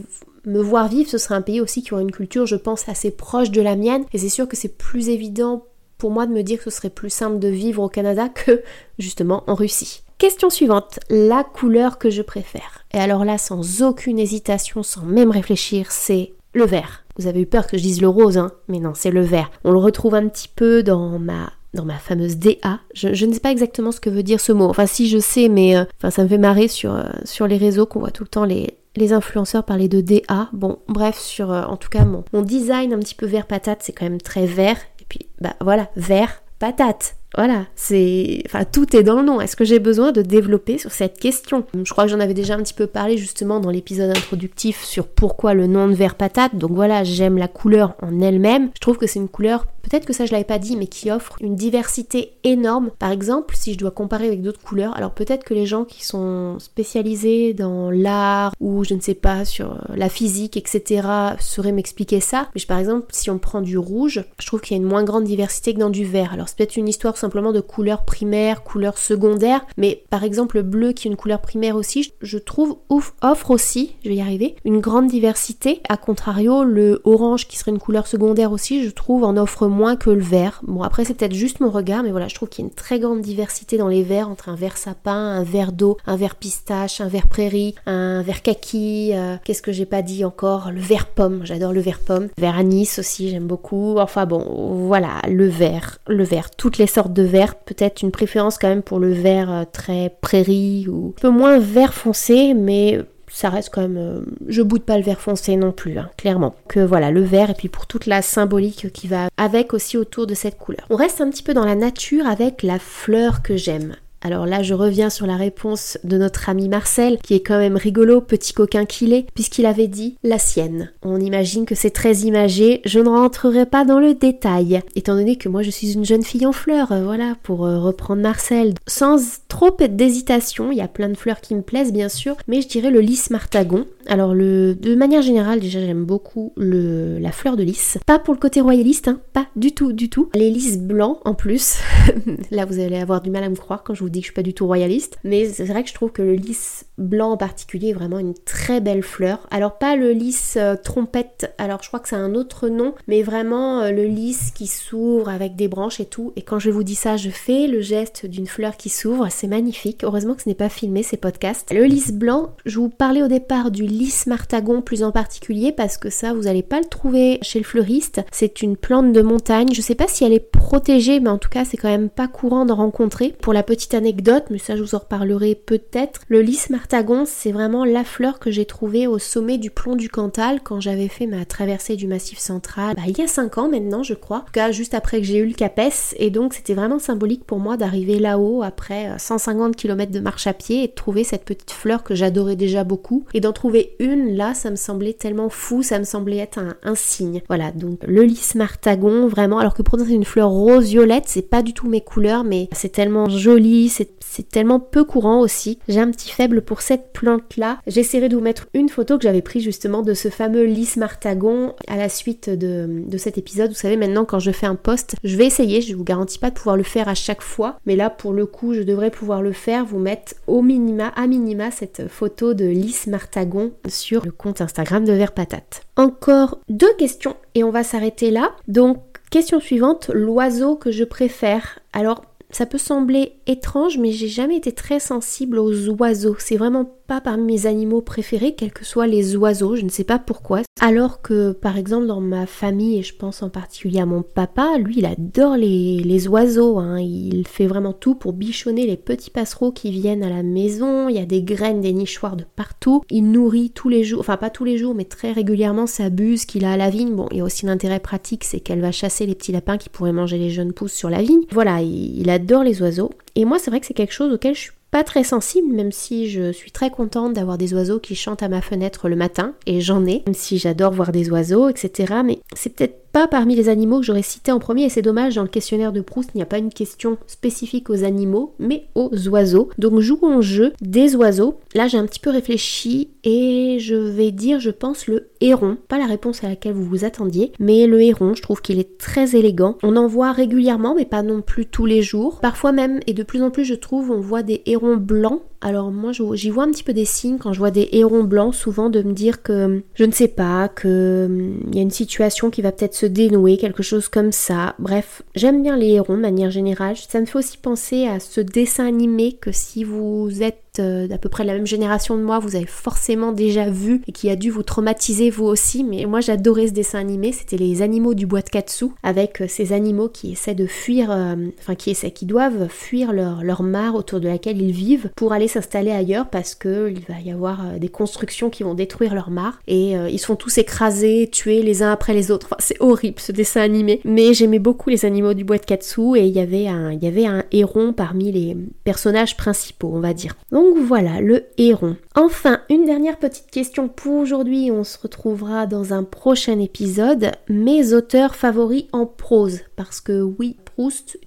me 0.46 0.60
voir 0.60 0.88
vivre, 0.88 1.10
ce 1.10 1.18
serait 1.18 1.34
un 1.34 1.42
pays 1.42 1.60
aussi 1.60 1.82
qui 1.82 1.92
aurait 1.92 2.02
une 2.02 2.12
culture, 2.12 2.46
je 2.46 2.56
pense, 2.56 2.88
assez 2.88 3.10
proche 3.10 3.50
de 3.50 3.60
la 3.60 3.76
mienne. 3.76 4.04
Et 4.12 4.18
c'est 4.18 4.28
sûr 4.28 4.48
que 4.48 4.56
c'est 4.56 4.76
plus 4.78 5.08
évident 5.08 5.64
pour 6.00 6.10
moi 6.10 6.26
de 6.26 6.32
me 6.32 6.42
dire 6.42 6.58
que 6.58 6.64
ce 6.64 6.70
serait 6.70 6.90
plus 6.90 7.10
simple 7.10 7.38
de 7.38 7.48
vivre 7.48 7.82
au 7.82 7.88
Canada 7.88 8.28
que 8.28 8.62
justement 8.98 9.44
en 9.46 9.54
Russie. 9.54 10.02
Question 10.18 10.50
suivante, 10.50 10.98
la 11.08 11.44
couleur 11.44 11.98
que 11.98 12.10
je 12.10 12.22
préfère. 12.22 12.84
Et 12.92 12.98
alors 12.98 13.24
là, 13.24 13.38
sans 13.38 13.82
aucune 13.82 14.18
hésitation, 14.18 14.82
sans 14.82 15.02
même 15.02 15.30
réfléchir, 15.30 15.92
c'est 15.92 16.32
le 16.52 16.64
vert. 16.64 17.04
Vous 17.16 17.26
avez 17.26 17.42
eu 17.42 17.46
peur 17.46 17.66
que 17.66 17.78
je 17.78 17.82
dise 17.82 18.00
le 18.00 18.08
rose, 18.08 18.38
hein 18.38 18.50
Mais 18.68 18.80
non, 18.80 18.92
c'est 18.94 19.10
le 19.10 19.22
vert. 19.22 19.50
On 19.64 19.70
le 19.70 19.78
retrouve 19.78 20.14
un 20.14 20.28
petit 20.28 20.48
peu 20.48 20.82
dans 20.82 21.18
ma 21.18 21.52
dans 21.72 21.84
ma 21.84 21.98
fameuse 21.98 22.36
DA. 22.36 22.80
Je, 22.94 23.24
ne 23.24 23.32
sais 23.32 23.40
pas 23.40 23.52
exactement 23.52 23.92
ce 23.92 24.00
que 24.00 24.10
veut 24.10 24.24
dire 24.24 24.40
ce 24.40 24.50
mot. 24.50 24.64
Enfin, 24.64 24.86
si 24.86 25.08
je 25.08 25.18
sais, 25.18 25.48
mais 25.48 25.76
euh, 25.76 25.84
enfin, 25.98 26.10
ça 26.10 26.24
me 26.24 26.28
fait 26.28 26.38
marrer 26.38 26.66
sur, 26.66 26.94
euh, 26.94 27.04
sur 27.24 27.46
les 27.46 27.58
réseaux 27.58 27.86
qu'on 27.86 28.00
voit 28.00 28.10
tout 28.10 28.24
le 28.24 28.28
temps 28.28 28.44
les, 28.44 28.76
influenceurs 29.12 29.64
parler 29.64 29.88
de 29.88 30.00
DA. 30.00 30.48
Bon, 30.52 30.78
bref, 30.88 31.36
euh, 31.40 31.62
en 31.64 31.76
tout 31.76 31.88
cas 31.88 32.04
mon, 32.04 32.24
mon 32.32 32.42
design 32.42 32.92
un 32.92 32.98
petit 32.98 33.14
peu 33.14 33.24
vert 33.24 33.46
patate, 33.46 33.82
c'est 33.82 33.92
quand 33.92 34.04
même 34.04 34.20
très 34.20 34.46
vert 34.46 34.76
puis, 35.10 35.28
bah 35.40 35.56
voilà, 35.60 35.90
vert, 35.96 36.42
patate. 36.58 37.16
Voilà, 37.36 37.66
c'est. 37.76 38.42
Enfin, 38.46 38.64
tout 38.64 38.96
est 38.96 39.02
dans 39.02 39.20
le 39.20 39.24
nom. 39.24 39.40
Est-ce 39.40 39.56
que 39.56 39.64
j'ai 39.64 39.78
besoin 39.78 40.12
de 40.12 40.22
développer 40.22 40.78
sur 40.78 40.90
cette 40.90 41.18
question? 41.18 41.64
Je 41.74 41.90
crois 41.92 42.04
que 42.04 42.10
j'en 42.10 42.20
avais 42.20 42.34
déjà 42.34 42.54
un 42.54 42.62
petit 42.62 42.74
peu 42.74 42.86
parlé 42.86 43.16
justement 43.18 43.60
dans 43.60 43.70
l'épisode 43.70 44.10
introductif 44.10 44.84
sur 44.84 45.06
pourquoi 45.06 45.54
le 45.54 45.66
nom 45.66 45.88
de 45.88 45.94
vert 45.94 46.16
patate. 46.16 46.56
Donc 46.56 46.72
voilà, 46.72 47.04
j'aime 47.04 47.38
la 47.38 47.48
couleur 47.48 47.94
en 48.02 48.20
elle-même. 48.20 48.70
Je 48.74 48.80
trouve 48.80 48.98
que 48.98 49.06
c'est 49.06 49.20
une 49.20 49.28
couleur, 49.28 49.66
peut-être 49.82 50.06
que 50.06 50.12
ça 50.12 50.26
je 50.26 50.32
l'avais 50.32 50.44
pas 50.44 50.58
dit, 50.58 50.76
mais 50.76 50.88
qui 50.88 51.10
offre 51.10 51.36
une 51.40 51.54
diversité 51.54 52.32
énorme. 52.42 52.90
Par 52.98 53.12
exemple, 53.12 53.54
si 53.56 53.74
je 53.74 53.78
dois 53.78 53.90
comparer 53.90 54.26
avec 54.26 54.42
d'autres 54.42 54.60
couleurs, 54.60 54.96
alors 54.96 55.12
peut-être 55.12 55.44
que 55.44 55.54
les 55.54 55.66
gens 55.66 55.84
qui 55.84 56.04
sont 56.04 56.58
spécialisés 56.58 57.54
dans 57.54 57.90
l'art 57.90 58.52
ou 58.60 58.84
je 58.84 58.94
ne 58.94 59.00
sais 59.00 59.14
pas, 59.14 59.44
sur 59.44 59.78
la 59.94 60.08
physique, 60.08 60.56
etc., 60.56 61.06
sauraient 61.38 61.72
m'expliquer 61.72 62.20
ça. 62.20 62.48
Mais 62.54 62.60
par 62.66 62.78
exemple, 62.78 63.06
si 63.10 63.30
on 63.30 63.38
prend 63.38 63.60
du 63.60 63.78
rouge, 63.78 64.24
je 64.38 64.46
trouve 64.46 64.60
qu'il 64.60 64.76
y 64.76 64.80
a 64.80 64.82
une 64.82 64.88
moins 64.88 65.04
grande 65.04 65.24
diversité 65.24 65.74
que 65.74 65.78
dans 65.78 65.90
du 65.90 66.04
vert. 66.04 66.32
Alors 66.34 66.48
c'est 66.48 66.56
peut-être 66.56 66.76
une 66.76 66.88
histoire 66.88 67.16
simplement 67.20 67.52
de 67.52 67.60
couleurs 67.60 68.04
primaires, 68.04 68.62
couleurs 68.62 68.98
secondaires, 68.98 69.64
mais 69.76 70.04
par 70.10 70.24
exemple 70.24 70.56
le 70.56 70.62
bleu 70.62 70.92
qui 70.92 71.08
est 71.08 71.10
une 71.10 71.16
couleur 71.16 71.40
primaire 71.40 71.76
aussi, 71.76 72.12
je 72.20 72.38
trouve 72.38 72.78
ouf, 72.88 73.14
offre 73.22 73.50
aussi, 73.50 73.96
je 74.04 74.08
vais 74.08 74.16
y 74.16 74.20
arriver, 74.20 74.56
une 74.64 74.80
grande 74.80 75.06
diversité. 75.06 75.80
A 75.88 75.96
contrario, 75.96 76.64
le 76.64 77.00
orange 77.04 77.46
qui 77.46 77.56
serait 77.56 77.70
une 77.70 77.78
couleur 77.78 78.06
secondaire 78.06 78.52
aussi, 78.52 78.84
je 78.84 78.90
trouve 78.90 79.24
en 79.24 79.36
offre 79.36 79.66
moins 79.66 79.96
que 79.96 80.10
le 80.10 80.22
vert. 80.22 80.60
Bon 80.66 80.82
après 80.82 81.04
c'est 81.04 81.14
peut-être 81.14 81.34
juste 81.34 81.60
mon 81.60 81.70
regard, 81.70 82.02
mais 82.02 82.10
voilà, 82.10 82.28
je 82.28 82.34
trouve 82.34 82.48
qu'il 82.48 82.64
y 82.64 82.66
a 82.66 82.68
une 82.68 82.74
très 82.74 82.98
grande 82.98 83.20
diversité 83.20 83.76
dans 83.76 83.88
les 83.88 84.02
verts 84.02 84.28
entre 84.28 84.48
un 84.48 84.56
vert 84.56 84.76
sapin, 84.76 85.12
un 85.12 85.44
vert 85.44 85.72
d'eau, 85.72 85.96
un 86.06 86.16
vert 86.16 86.36
pistache, 86.36 87.00
un 87.00 87.08
vert 87.08 87.28
prairie, 87.28 87.74
un 87.86 88.22
vert 88.22 88.42
kaki, 88.42 89.10
euh, 89.14 89.36
qu'est-ce 89.44 89.62
que 89.62 89.72
j'ai 89.72 89.86
pas 89.86 90.02
dit 90.02 90.24
encore, 90.24 90.70
le 90.70 90.80
vert 90.80 91.06
pomme, 91.06 91.40
j'adore 91.44 91.72
le 91.72 91.80
vert 91.80 92.00
pomme, 92.00 92.28
vert 92.38 92.56
anis 92.56 92.98
aussi, 92.98 93.30
j'aime 93.30 93.46
beaucoup. 93.46 93.98
Enfin 93.98 94.26
bon, 94.26 94.86
voilà, 94.86 95.20
le 95.28 95.46
vert, 95.48 95.98
le 96.06 96.24
vert, 96.24 96.50
toutes 96.50 96.78
les 96.78 96.86
sortes 96.86 97.09
de 97.12 97.22
vert, 97.22 97.54
peut-être 97.56 98.02
une 98.02 98.10
préférence 98.10 98.58
quand 98.58 98.68
même 98.68 98.82
pour 98.82 98.98
le 98.98 99.12
vert 99.12 99.50
euh, 99.50 99.64
très 99.70 100.16
prairie 100.20 100.86
ou 100.88 101.14
un 101.16 101.20
peu 101.20 101.30
moins 101.30 101.58
vert 101.58 101.94
foncé, 101.94 102.54
mais 102.54 103.00
ça 103.32 103.48
reste 103.48 103.70
quand 103.72 103.82
même. 103.82 103.96
Euh, 103.96 104.20
je 104.48 104.62
boude 104.62 104.82
pas 104.82 104.96
le 104.96 105.04
vert 105.04 105.20
foncé 105.20 105.56
non 105.56 105.72
plus, 105.72 105.98
hein, 105.98 106.10
clairement. 106.16 106.54
Que 106.68 106.80
voilà, 106.80 107.10
le 107.10 107.22
vert 107.22 107.50
et 107.50 107.54
puis 107.54 107.68
pour 107.68 107.86
toute 107.86 108.06
la 108.06 108.22
symbolique 108.22 108.92
qui 108.92 109.08
va 109.08 109.28
avec 109.36 109.72
aussi 109.74 109.96
autour 109.96 110.26
de 110.26 110.34
cette 110.34 110.58
couleur. 110.58 110.86
On 110.90 110.96
reste 110.96 111.20
un 111.20 111.30
petit 111.30 111.42
peu 111.42 111.54
dans 111.54 111.64
la 111.64 111.74
nature 111.74 112.26
avec 112.26 112.62
la 112.62 112.78
fleur 112.78 113.42
que 113.42 113.56
j'aime. 113.56 113.94
Alors 114.22 114.44
là, 114.44 114.62
je 114.62 114.74
reviens 114.74 115.08
sur 115.08 115.26
la 115.26 115.36
réponse 115.36 115.96
de 116.04 116.18
notre 116.18 116.50
ami 116.50 116.68
Marcel, 116.68 117.18
qui 117.22 117.34
est 117.34 117.40
quand 117.40 117.58
même 117.58 117.76
rigolo, 117.76 118.20
petit 118.20 118.52
coquin 118.52 118.84
qu'il 118.84 119.14
est, 119.14 119.26
puisqu'il 119.34 119.64
avait 119.64 119.88
dit 119.88 120.16
la 120.22 120.38
sienne. 120.38 120.92
On 121.02 121.18
imagine 121.18 121.64
que 121.64 121.74
c'est 121.74 121.90
très 121.90 122.18
imagé, 122.18 122.82
je 122.84 123.00
ne 123.00 123.08
rentrerai 123.08 123.64
pas 123.64 123.86
dans 123.86 123.98
le 123.98 124.14
détail, 124.14 124.82
étant 124.94 125.14
donné 125.14 125.36
que 125.36 125.48
moi 125.48 125.62
je 125.62 125.70
suis 125.70 125.94
une 125.94 126.04
jeune 126.04 126.22
fille 126.22 126.44
en 126.44 126.52
fleurs, 126.52 126.92
euh, 126.92 127.02
voilà, 127.02 127.34
pour 127.42 127.64
euh, 127.64 127.78
reprendre 127.78 128.20
Marcel. 128.20 128.74
Sans 128.86 129.40
trop 129.48 129.70
d'hésitation, 129.70 130.70
il 130.70 130.78
y 130.78 130.82
a 130.82 130.88
plein 130.88 131.08
de 131.08 131.16
fleurs 131.16 131.40
qui 131.40 131.54
me 131.54 131.62
plaisent 131.62 131.92
bien 131.92 132.10
sûr, 132.10 132.36
mais 132.46 132.60
je 132.60 132.68
dirais 132.68 132.90
le 132.90 133.00
lys 133.00 133.30
martagon. 133.30 133.86
Alors 134.06 134.34
de 134.34 134.94
manière 134.94 135.22
générale, 135.22 135.60
déjà 135.60 135.80
j'aime 135.80 136.04
beaucoup 136.04 136.52
la 136.56 137.32
fleur 137.32 137.56
de 137.56 137.62
lys. 137.62 137.98
Pas 138.06 138.18
pour 138.18 138.34
le 138.34 138.40
côté 138.40 138.60
royaliste, 138.60 139.08
hein, 139.08 139.20
pas 139.32 139.46
du 139.56 139.72
tout, 139.72 139.92
du 139.92 140.10
tout. 140.10 140.28
Les 140.34 140.50
lys 140.50 140.78
blancs 140.78 141.18
en 141.24 141.34
plus, 141.34 141.78
là 142.50 142.64
vous 142.64 142.80
allez 142.80 142.98
avoir 142.98 143.20
du 143.20 143.30
mal 143.30 143.44
à 143.44 143.48
me 143.48 143.56
croire 143.56 143.82
quand 143.82 143.94
je 143.94 144.00
vous 144.00 144.09
dis 144.10 144.20
que 144.20 144.24
je 144.24 144.28
suis 144.28 144.34
pas 144.34 144.42
du 144.42 144.54
tout 144.54 144.66
royaliste, 144.66 145.18
mais 145.24 145.46
c'est 145.46 145.64
vrai 145.64 145.82
que 145.82 145.88
je 145.88 145.94
trouve 145.94 146.12
que 146.12 146.22
le 146.22 146.34
lys 146.34 146.84
blanc 146.98 147.32
en 147.32 147.36
particulier 147.36 147.88
est 147.88 147.94
vraiment 147.94 148.18
une 148.18 148.34
très 148.34 148.80
belle 148.80 149.02
fleur. 149.02 149.46
Alors 149.50 149.78
pas 149.78 149.96
le 149.96 150.12
lys 150.12 150.56
euh, 150.56 150.76
trompette, 150.76 151.54
alors 151.58 151.82
je 151.82 151.88
crois 151.88 152.00
que 152.00 152.08
c'est 152.08 152.16
un 152.16 152.34
autre 152.34 152.68
nom, 152.68 152.94
mais 153.08 153.22
vraiment 153.22 153.80
euh, 153.80 153.90
le 153.90 154.04
lys 154.04 154.50
qui 154.52 154.66
s'ouvre 154.66 155.28
avec 155.28 155.56
des 155.56 155.68
branches 155.68 156.00
et 156.00 156.06
tout. 156.06 156.32
Et 156.36 156.42
quand 156.42 156.58
je 156.58 156.70
vous 156.70 156.84
dis 156.84 156.94
ça, 156.94 157.16
je 157.16 157.30
fais 157.30 157.66
le 157.66 157.80
geste 157.80 158.26
d'une 158.26 158.46
fleur 158.46 158.76
qui 158.76 158.88
s'ouvre, 158.88 159.28
c'est 159.30 159.46
magnifique. 159.46 160.04
Heureusement 160.04 160.34
que 160.34 160.42
ce 160.42 160.48
n'est 160.48 160.54
pas 160.54 160.68
filmé 160.68 161.02
ces 161.02 161.16
podcasts. 161.16 161.72
Le 161.72 161.84
lys 161.84 162.12
blanc, 162.12 162.54
je 162.66 162.78
vous 162.78 162.88
parlais 162.88 163.22
au 163.22 163.28
départ 163.28 163.70
du 163.70 163.86
lys 163.86 164.26
martagon 164.26 164.82
plus 164.82 165.02
en 165.02 165.12
particulier 165.12 165.72
parce 165.72 165.96
que 165.96 166.10
ça 166.10 166.32
vous 166.32 166.42
n'allez 166.42 166.62
pas 166.62 166.80
le 166.80 166.86
trouver 166.86 167.38
chez 167.42 167.58
le 167.58 167.64
fleuriste. 167.64 168.20
C'est 168.32 168.62
une 168.62 168.76
plante 168.76 169.12
de 169.12 169.22
montagne. 169.22 169.72
Je 169.72 169.80
sais 169.80 169.94
pas 169.94 170.08
si 170.08 170.24
elle 170.24 170.32
est 170.32 170.50
protégée, 170.50 171.20
mais 171.20 171.30
en 171.30 171.38
tout 171.38 171.48
cas 171.48 171.64
c'est 171.64 171.76
quand 171.76 171.88
même 171.88 172.10
pas 172.10 172.28
courant 172.28 172.64
d'en 172.66 172.76
rencontrer. 172.76 173.34
Pour 173.40 173.52
la 173.52 173.62
petite 173.62 173.94
anecdote, 174.00 174.44
mais 174.50 174.58
ça 174.58 174.76
je 174.76 174.82
vous 174.82 174.94
en 174.94 174.98
reparlerai 174.98 175.54
peut-être. 175.54 176.22
Le 176.28 176.40
lys 176.40 176.70
martagon, 176.70 177.24
c'est 177.26 177.52
vraiment 177.52 177.84
la 177.84 178.02
fleur 178.02 178.38
que 178.38 178.50
j'ai 178.50 178.64
trouvée 178.64 179.06
au 179.06 179.18
sommet 179.18 179.58
du 179.58 179.70
plomb 179.70 179.94
du 179.94 180.08
Cantal 180.08 180.60
quand 180.62 180.80
j'avais 180.80 181.08
fait 181.08 181.26
ma 181.26 181.44
traversée 181.44 181.96
du 181.96 182.06
Massif 182.06 182.38
central, 182.38 182.96
bah, 182.96 183.02
il 183.06 183.18
y 183.18 183.20
a 183.20 183.26
5 183.26 183.58
ans 183.58 183.68
maintenant 183.68 184.02
je 184.02 184.14
crois, 184.14 184.38
en 184.38 184.40
tout 184.40 184.52
cas 184.52 184.72
juste 184.72 184.94
après 184.94 185.18
que 185.18 185.26
j'ai 185.26 185.38
eu 185.38 185.46
le 185.46 185.52
CAPES, 185.52 186.14
et 186.16 186.30
donc 186.30 186.54
c'était 186.54 186.74
vraiment 186.74 186.98
symbolique 186.98 187.44
pour 187.44 187.58
moi 187.58 187.76
d'arriver 187.76 188.18
là-haut 188.18 188.62
après 188.62 189.10
150 189.18 189.68
euh, 189.68 189.72
km 189.74 190.10
de 190.10 190.20
marche 190.20 190.46
à 190.46 190.54
pied 190.54 190.84
et 190.84 190.88
de 190.88 190.92
trouver 190.92 191.24
cette 191.24 191.44
petite 191.44 191.72
fleur 191.72 192.02
que 192.02 192.14
j'adorais 192.14 192.56
déjà 192.56 192.84
beaucoup, 192.84 193.24
et 193.34 193.40
d'en 193.40 193.52
trouver 193.52 193.96
une 193.98 194.36
là, 194.36 194.54
ça 194.54 194.70
me 194.70 194.76
semblait 194.76 195.12
tellement 195.12 195.50
fou, 195.50 195.82
ça 195.82 195.98
me 195.98 196.04
semblait 196.04 196.38
être 196.38 196.58
un, 196.58 196.94
signe. 196.94 197.42
Voilà, 197.48 197.70
donc 197.70 198.00
le 198.06 198.22
lys 198.22 198.54
martagon, 198.54 199.28
vraiment, 199.28 199.58
alors 199.58 199.74
que 199.74 199.82
pourtant 199.82 200.04
c'est 200.06 200.14
une 200.14 200.24
fleur 200.24 200.48
rose-violette, 200.48 201.24
c'est 201.26 201.48
pas 201.48 201.62
du 201.62 201.74
tout 201.74 201.88
mes 201.88 202.00
couleurs, 202.00 202.44
mais 202.44 202.68
c'est 202.72 202.92
tellement 202.92 203.28
joli, 203.28 203.88
c'est 203.90 204.48
tellement 204.48 204.80
peu 204.80 205.04
courant 205.04 205.40
aussi. 205.40 205.78
J'ai 205.88 206.00
un 206.00 206.10
petit 206.10 206.30
faible 206.30 206.62
pour 206.62 206.80
cette 206.80 207.12
plante-là. 207.12 207.78
J'essaierai 207.86 208.28
de 208.28 208.36
vous 208.36 208.42
mettre 208.42 208.68
une 208.74 208.88
photo 208.88 209.18
que 209.18 209.24
j'avais 209.24 209.42
prise 209.42 209.64
justement 209.64 210.02
de 210.02 210.14
ce 210.14 210.28
fameux 210.28 210.64
lys 210.64 210.96
martagon 210.96 211.74
à 211.88 211.96
la 211.96 212.08
suite 212.08 212.48
de, 212.48 213.04
cet 213.18 213.36
épisode. 213.36 213.70
Vous 213.70 213.76
savez, 213.76 213.96
maintenant 213.96 214.24
quand 214.24 214.38
je 214.38 214.50
fais 214.50 214.66
un 214.66 214.76
post, 214.76 215.16
je 215.24 215.36
vais 215.36 215.46
essayer, 215.46 215.82
je 215.82 215.94
vous 215.94 216.04
garantis 216.04 216.38
pas 216.38 216.50
de 216.50 216.54
pouvoir 216.54 216.76
le 216.76 216.82
faire 216.82 217.08
à 217.08 217.14
chaque 217.14 217.42
fois, 217.42 217.78
mais 217.84 217.96
là 217.96 218.08
pour 218.08 218.32
le 218.32 218.46
coup, 218.46 218.72
je 218.72 218.82
devrais 218.82 219.10
pouvoir 219.10 219.42
le 219.42 219.52
faire, 219.52 219.84
vous 219.84 219.98
mettre 219.98 220.34
au 220.46 220.62
minima, 220.62 221.08
à 221.08 221.26
minima, 221.26 221.70
cette 221.70 222.08
photo 222.08 222.54
de 222.54 222.64
lys 222.64 223.08
martagon 223.08 223.72
sur 223.88 224.24
le 224.24 224.32
compte 224.32 224.60
Instagram 224.60 225.04
de 225.04 225.12
Vert 225.12 225.32
Patate. 225.32 225.82
Encore 225.96 226.60
deux 226.68 226.94
questions 226.94 227.36
et 227.54 227.64
on 227.64 227.70
va 227.70 227.82
s'arrêter 227.82 228.30
là. 228.30 228.52
Donc, 228.68 228.98
question 229.30 229.60
suivante, 229.60 230.10
l'oiseau 230.12 230.76
que 230.76 230.90
je 230.90 231.04
préfère. 231.04 231.78
Alors, 231.92 232.24
ça 232.50 232.66
peut 232.66 232.78
sembler 232.78 233.34
étrange, 233.50 233.98
mais 233.98 234.12
j'ai 234.12 234.28
jamais 234.28 234.56
été 234.56 234.72
très 234.72 235.00
sensible 235.00 235.58
aux 235.58 235.88
oiseaux. 235.90 236.36
C'est 236.38 236.56
vraiment 236.56 236.84
pas 237.10 237.20
parmi 237.20 237.54
mes 237.54 237.66
animaux 237.66 238.02
préférés, 238.02 238.54
quels 238.54 238.72
que 238.72 238.84
soient 238.84 239.08
les 239.08 239.34
oiseaux, 239.34 239.74
je 239.74 239.82
ne 239.82 239.88
sais 239.88 240.04
pas 240.04 240.20
pourquoi. 240.20 240.62
Alors 240.80 241.22
que 241.22 241.50
par 241.50 241.76
exemple 241.76 242.06
dans 242.06 242.20
ma 242.20 242.46
famille, 242.46 242.98
et 242.98 243.02
je 243.02 243.16
pense 243.16 243.42
en 243.42 243.50
particulier 243.50 243.98
à 243.98 244.06
mon 244.06 244.22
papa, 244.22 244.78
lui 244.78 244.98
il 244.98 245.06
adore 245.06 245.56
les, 245.56 246.28
oiseaux, 246.28 246.78
hein. 246.78 247.00
il 247.00 247.48
fait 247.48 247.66
vraiment 247.66 247.92
tout 247.92 248.14
pour 248.14 248.32
bichonner 248.32 248.86
les 248.86 248.96
petits 248.96 249.30
passereaux 249.30 249.72
qui 249.72 249.90
viennent 249.90 250.22
à 250.22 250.28
la 250.28 250.44
maison, 250.44 251.08
il 251.08 251.16
y 251.16 251.18
a 251.18 251.26
des 251.26 251.42
graines, 251.42 251.80
des 251.80 251.92
nichoirs 251.92 252.36
de 252.36 252.44
partout, 252.54 253.02
il 253.10 253.32
nourrit 253.32 253.70
tous 253.70 253.88
les 253.88 254.04
jours, 254.04 254.20
enfin 254.20 254.36
pas 254.36 254.50
tous 254.50 254.64
les 254.64 254.78
jours, 254.78 254.94
mais 254.94 255.04
très 255.04 255.32
régulièrement 255.32 255.88
sa 255.88 256.10
buse 256.10 256.44
qu'il 256.44 256.64
a 256.64 256.72
à 256.72 256.76
la 256.76 256.90
vigne. 256.90 257.16
Bon, 257.16 257.26
il 257.32 257.38
y 257.38 257.40
a 257.40 257.44
aussi 257.44 257.66
l'intérêt 257.66 257.98
pratique, 257.98 258.44
c'est 258.44 258.60
qu'elle 258.60 258.80
va 258.80 258.92
chasser 258.92 259.26
les 259.26 259.34
petits 259.34 259.50
lapins 259.50 259.78
qui 259.78 259.88
pourraient 259.88 260.12
manger 260.12 260.38
les 260.38 260.50
jeunes 260.50 260.72
pousses 260.72 260.92
sur 260.92 261.10
la 261.10 261.22
vigne. 261.22 261.42
Voilà, 261.50 261.82
il, 261.82 262.20
il 262.20 262.30
adore 262.30 262.62
les 262.62 262.80
oiseaux. 262.82 263.10
Et 263.40 263.46
moi 263.46 263.58
c'est 263.58 263.70
vrai 263.70 263.80
que 263.80 263.86
c'est 263.86 263.94
quelque 263.94 264.12
chose 264.12 264.34
auquel 264.34 264.54
je 264.54 264.60
suis 264.60 264.72
pas 264.90 265.02
très 265.02 265.24
sensible, 265.24 265.72
même 265.72 265.92
si 265.92 266.28
je 266.28 266.52
suis 266.52 266.72
très 266.72 266.90
contente 266.90 267.32
d'avoir 267.32 267.56
des 267.56 267.72
oiseaux 267.72 267.98
qui 267.98 268.14
chantent 268.14 268.42
à 268.42 268.50
ma 268.50 268.60
fenêtre 268.60 269.08
le 269.08 269.16
matin, 269.16 269.54
et 269.64 269.80
j'en 269.80 270.04
ai, 270.04 270.22
même 270.26 270.34
si 270.34 270.58
j'adore 270.58 270.92
voir 270.92 271.10
des 271.10 271.30
oiseaux, 271.30 271.70
etc. 271.70 272.16
Mais 272.22 272.40
c'est 272.54 272.74
peut-être 272.74 272.99
pas 273.12 273.28
parmi 273.28 273.54
les 273.54 273.68
animaux 273.68 274.00
que 274.00 274.06
j'aurais 274.06 274.22
cité 274.22 274.52
en 274.52 274.58
premier, 274.58 274.84
et 274.84 274.88
c'est 274.88 275.02
dommage, 275.02 275.34
dans 275.34 275.42
le 275.42 275.48
questionnaire 275.48 275.92
de 275.92 276.00
Proust, 276.00 276.30
il 276.34 276.38
n'y 276.38 276.42
a 276.42 276.46
pas 276.46 276.58
une 276.58 276.72
question 276.72 277.18
spécifique 277.26 277.90
aux 277.90 278.04
animaux, 278.04 278.54
mais 278.58 278.86
aux 278.94 279.10
oiseaux. 279.28 279.68
Donc 279.78 280.00
jouons 280.00 280.36
au 280.36 280.42
jeu 280.42 280.72
des 280.80 281.16
oiseaux. 281.16 281.58
Là, 281.74 281.88
j'ai 281.88 281.98
un 281.98 282.06
petit 282.06 282.20
peu 282.20 282.30
réfléchi, 282.30 283.10
et 283.24 283.78
je 283.80 283.94
vais 283.94 284.30
dire, 284.30 284.60
je 284.60 284.70
pense, 284.70 285.06
le 285.06 285.28
héron. 285.40 285.76
Pas 285.88 285.98
la 285.98 286.06
réponse 286.06 286.44
à 286.44 286.48
laquelle 286.48 286.72
vous 286.72 286.84
vous 286.84 287.04
attendiez, 287.04 287.52
mais 287.58 287.86
le 287.86 288.00
héron, 288.00 288.34
je 288.34 288.42
trouve 288.42 288.62
qu'il 288.62 288.78
est 288.78 288.98
très 288.98 289.36
élégant. 289.36 289.76
On 289.82 289.96
en 289.96 290.06
voit 290.06 290.32
régulièrement, 290.32 290.94
mais 290.94 291.04
pas 291.04 291.22
non 291.22 291.42
plus 291.42 291.66
tous 291.66 291.86
les 291.86 292.02
jours. 292.02 292.40
Parfois 292.40 292.72
même, 292.72 293.00
et 293.06 293.12
de 293.12 293.22
plus 293.22 293.42
en 293.42 293.50
plus, 293.50 293.64
je 293.64 293.74
trouve, 293.74 294.10
on 294.10 294.20
voit 294.20 294.42
des 294.42 294.62
hérons 294.66 294.96
blancs 294.96 295.42
alors 295.62 295.90
moi 295.90 296.12
j'y 296.12 296.50
vois 296.50 296.64
un 296.64 296.70
petit 296.70 296.82
peu 296.82 296.94
des 296.94 297.04
signes 297.04 297.38
quand 297.38 297.52
je 297.52 297.58
vois 297.58 297.70
des 297.70 297.88
hérons 297.92 298.24
blancs 298.24 298.54
souvent 298.54 298.88
de 298.88 299.02
me 299.02 299.12
dire 299.12 299.42
que 299.42 299.82
je 299.94 300.04
ne 300.04 300.12
sais 300.12 300.28
pas, 300.28 300.68
que 300.68 301.26
hum, 301.26 301.60
il 301.68 301.76
y 301.76 301.78
a 301.78 301.82
une 301.82 301.90
situation 301.90 302.50
qui 302.50 302.62
va 302.62 302.72
peut-être 302.72 302.94
se 302.94 303.06
dénouer, 303.06 303.56
quelque 303.56 303.82
chose 303.82 304.08
comme 304.08 304.32
ça. 304.32 304.74
Bref, 304.78 305.22
j'aime 305.34 305.62
bien 305.62 305.76
les 305.76 305.88
hérons 305.88 306.16
de 306.16 306.20
manière 306.20 306.50
générale. 306.50 306.96
Ça 306.96 307.20
me 307.20 307.26
fait 307.26 307.38
aussi 307.38 307.58
penser 307.58 308.06
à 308.06 308.20
ce 308.20 308.40
dessin 308.40 308.86
animé 308.86 309.34
que 309.34 309.52
si 309.52 309.84
vous 309.84 310.42
êtes 310.42 310.69
euh, 310.78 311.06
d'à 311.06 311.18
peu 311.18 311.28
près 311.28 311.44
la 311.44 311.54
même 311.54 311.66
génération 311.66 312.16
de 312.16 312.22
moi, 312.22 312.38
vous 312.38 312.56
avez 312.56 312.66
forcément 312.66 313.32
déjà 313.32 313.70
vu 313.70 314.02
et 314.06 314.12
qui 314.12 314.30
a 314.30 314.36
dû 314.36 314.50
vous 314.50 314.62
traumatiser 314.62 315.30
vous 315.30 315.46
aussi. 315.46 315.84
Mais 315.84 316.04
moi 316.06 316.20
j'adorais 316.20 316.68
ce 316.68 316.72
dessin 316.72 316.98
animé, 316.98 317.32
c'était 317.32 317.56
les 317.56 317.82
animaux 317.82 318.14
du 318.14 318.26
bois 318.26 318.42
de 318.42 318.48
Katsu 318.48 318.86
avec 319.02 319.40
euh, 319.40 319.46
ces 319.48 319.72
animaux 319.72 320.08
qui 320.08 320.32
essaient 320.32 320.54
de 320.54 320.66
fuir, 320.66 321.10
euh, 321.10 321.34
enfin 321.58 321.74
qui 321.74 321.90
essaient, 321.90 322.10
qui 322.12 322.26
doivent 322.26 322.68
fuir 322.68 323.12
leur, 323.12 323.42
leur 323.42 323.62
mare 323.62 323.94
autour 323.94 324.20
de 324.20 324.28
laquelle 324.28 324.60
ils 324.60 324.72
vivent 324.72 325.10
pour 325.16 325.32
aller 325.32 325.48
s'installer 325.48 325.90
ailleurs 325.90 326.28
parce 326.28 326.54
que 326.54 326.90
il 326.90 327.00
va 327.08 327.20
y 327.20 327.30
avoir 327.30 327.78
des 327.78 327.88
constructions 327.88 328.50
qui 328.50 328.62
vont 328.62 328.74
détruire 328.74 329.14
leur 329.14 329.30
mare 329.30 329.60
et 329.66 329.92
ils 329.92 330.18
se 330.18 330.26
font 330.26 330.36
tous 330.36 330.58
écraser, 330.58 331.28
tués 331.30 331.62
les 331.62 331.82
uns 331.82 331.92
après 331.92 332.14
les 332.14 332.30
autres. 332.30 332.54
C'est 332.58 332.80
horrible 332.80 333.20
ce 333.20 333.32
dessin 333.32 333.60
animé. 333.62 334.00
Mais 334.04 334.34
j'aimais 334.34 334.58
beaucoup 334.58 334.90
les 334.90 335.04
animaux 335.04 335.34
du 335.34 335.44
bois 335.44 335.58
de 335.58 335.64
Katsu 335.64 336.16
et 336.16 336.26
il 336.26 336.32
y 336.32 336.40
avait 336.40 336.68
un, 336.68 336.92
il 336.92 337.02
y 337.02 337.06
avait 337.06 337.26
un 337.26 337.44
héron 337.52 337.92
parmi 337.92 338.32
les 338.32 338.56
personnages 338.84 339.36
principaux, 339.36 339.90
on 339.92 340.00
va 340.00 340.14
dire. 340.14 340.34
Voilà, 340.76 341.20
le 341.20 341.44
héron. 341.58 341.96
Enfin, 342.14 342.60
une 342.68 342.84
dernière 342.84 343.18
petite 343.18 343.50
question 343.50 343.88
pour 343.88 344.14
aujourd'hui, 344.14 344.70
on 344.70 344.84
se 344.84 344.98
retrouvera 344.98 345.66
dans 345.66 345.92
un 345.92 346.04
prochain 346.04 346.58
épisode. 346.58 347.32
Mes 347.48 347.92
auteurs 347.92 348.34
favoris 348.34 348.86
en 348.92 349.06
prose, 349.06 349.60
parce 349.76 350.00
que 350.00 350.20
oui, 350.20 350.56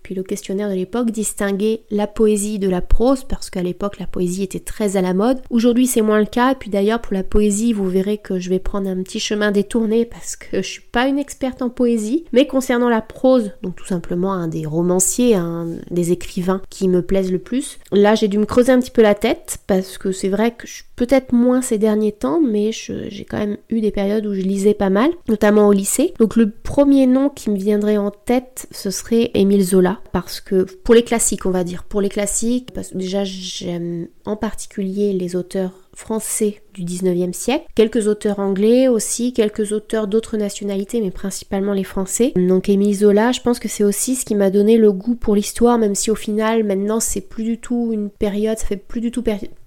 Puis 0.02 0.16
le 0.16 0.24
questionnaire 0.24 0.70
de 0.70 0.74
l'époque 0.74 1.12
distinguait 1.12 1.84
la 1.92 2.08
poésie 2.08 2.58
de 2.58 2.70
la 2.70 2.82
prose, 2.82 3.24
parce 3.24 3.50
qu'à 3.50 3.62
l'époque 3.62 4.00
la 4.00 4.08
poésie 4.08 4.44
était 4.44 4.60
très 4.60 4.98
à 4.98 5.02
la 5.02 5.14
mode. 5.14 5.42
Aujourd'hui 5.50 5.86
c'est 5.86 6.02
moins 6.02 6.20
le 6.20 6.26
cas, 6.26 6.56
puis 6.56 6.72
d'ailleurs 6.72 7.02
pour 7.02 7.14
la 7.14 7.24
poésie, 7.24 7.74
vous 7.74 7.88
verrez 7.88 8.18
que 8.18 8.40
je 8.40 8.50
vais 8.50 8.60
prendre 8.60 8.90
un 8.90 9.04
petit 9.04 9.20
chemin 9.20 9.52
détourné 9.52 10.06
parce 10.06 10.36
que 10.36 10.58
je 10.58 10.68
suis 10.68 10.82
pas 10.82 11.08
une 11.08 11.20
experte 11.20 11.62
en 11.62 11.70
poésie, 11.70 12.26
mais 12.34 12.48
concernant 12.48 12.90
la 12.90 13.02
prose, 13.02 13.52
donc 13.62 13.76
tout 13.76 13.86
simplement 13.86 14.34
un 14.34 14.48
des 14.48 14.66
romanciers, 14.66 15.36
un 15.36 15.68
des 15.92 16.12
écrivains 16.12 16.62
qui 16.70 16.88
me 16.88 17.02
plaisent 17.02 17.32
le 17.32 17.40
plus, 17.40 17.78
là 17.92 18.16
j'ai 18.16 18.28
dû 18.28 18.40
me 18.40 18.46
creuser 18.46 18.72
un 18.72 18.80
petit 18.80 18.92
peu 18.92 19.04
la 19.04 19.16
tête, 19.16 19.60
parce 19.68 19.98
que 19.98 20.12
c'est 20.12 20.30
vrai 20.30 20.52
que 20.52 20.66
je 20.66 20.74
suis 20.74 20.86
peut-être 20.96 21.34
moins 21.34 21.62
ces 21.62 21.78
derniers 21.78 22.12
temps, 22.12 22.40
mais 22.40 22.72
j'ai 22.72 23.26
quand 23.26 23.38
même 23.38 23.58
eu 23.70 23.82
des 23.82 23.92
périodes 23.92 24.26
où 24.26 24.34
je 24.34 24.42
lisais 24.42 24.74
pas 24.74 24.90
mal, 24.90 25.12
notamment 25.28 25.68
au 25.68 25.72
lycée. 25.72 26.14
Donc 26.20 26.36
le 26.36 26.50
premier 26.50 27.08
nom 27.08 27.30
qui 27.30 27.50
me 27.50 27.58
viendrait 27.58 27.98
en 27.98 28.12
tête, 28.12 28.68
ce 28.72 28.92
serait 28.92 29.32
Émile 29.34 29.64
Zola, 29.64 30.00
parce 30.12 30.42
que 30.42 30.64
pour 30.84 30.96
les 30.96 31.04
classiques, 31.04 31.46
on 31.46 31.52
va 31.52 31.64
dire, 31.64 31.84
pour 31.84 32.02
les 32.02 32.10
classiques, 32.10 32.72
parce 32.74 32.90
que 32.90 32.98
déjà 32.98 33.24
j'aime 33.24 34.08
en 34.26 34.36
particulier 34.36 35.14
les 35.14 35.36
auteurs 35.36 35.72
français 35.96 36.62
du 36.74 36.84
19e 36.84 37.34
siècle, 37.34 37.66
quelques 37.76 38.08
auteurs 38.08 38.40
anglais 38.40 38.88
aussi, 38.88 39.32
quelques 39.32 39.74
auteurs 39.74 40.08
d'autres 40.08 40.38
nationalités, 40.38 41.02
mais 41.02 41.12
principalement 41.12 41.74
les 41.74 41.84
français. 41.84 42.34
Donc 42.36 42.68
Émile 42.68 42.96
Zola, 42.96 43.32
je 43.32 43.42
pense 43.42 43.60
que 43.60 43.68
c'est 43.68 43.84
aussi 43.84 44.16
ce 44.16 44.26
qui 44.26 44.34
m'a 44.34 44.50
donné 44.50 44.78
le 44.78 44.92
goût 44.92 45.16
pour 45.16 45.36
l'histoire, 45.36 45.78
même 45.78 45.94
si 45.94 46.10
au 46.10 46.16
final 46.16 46.64
maintenant 46.64 47.00
c'est 47.00 47.22
plus 47.22 47.44
du 47.44 47.60
tout 47.60 47.92
une 47.92 48.10
période, 48.10 48.58
ça 48.58 48.66
fait 48.66 48.78
plus 48.78 49.02
du 49.02 49.12
tout 49.12 49.22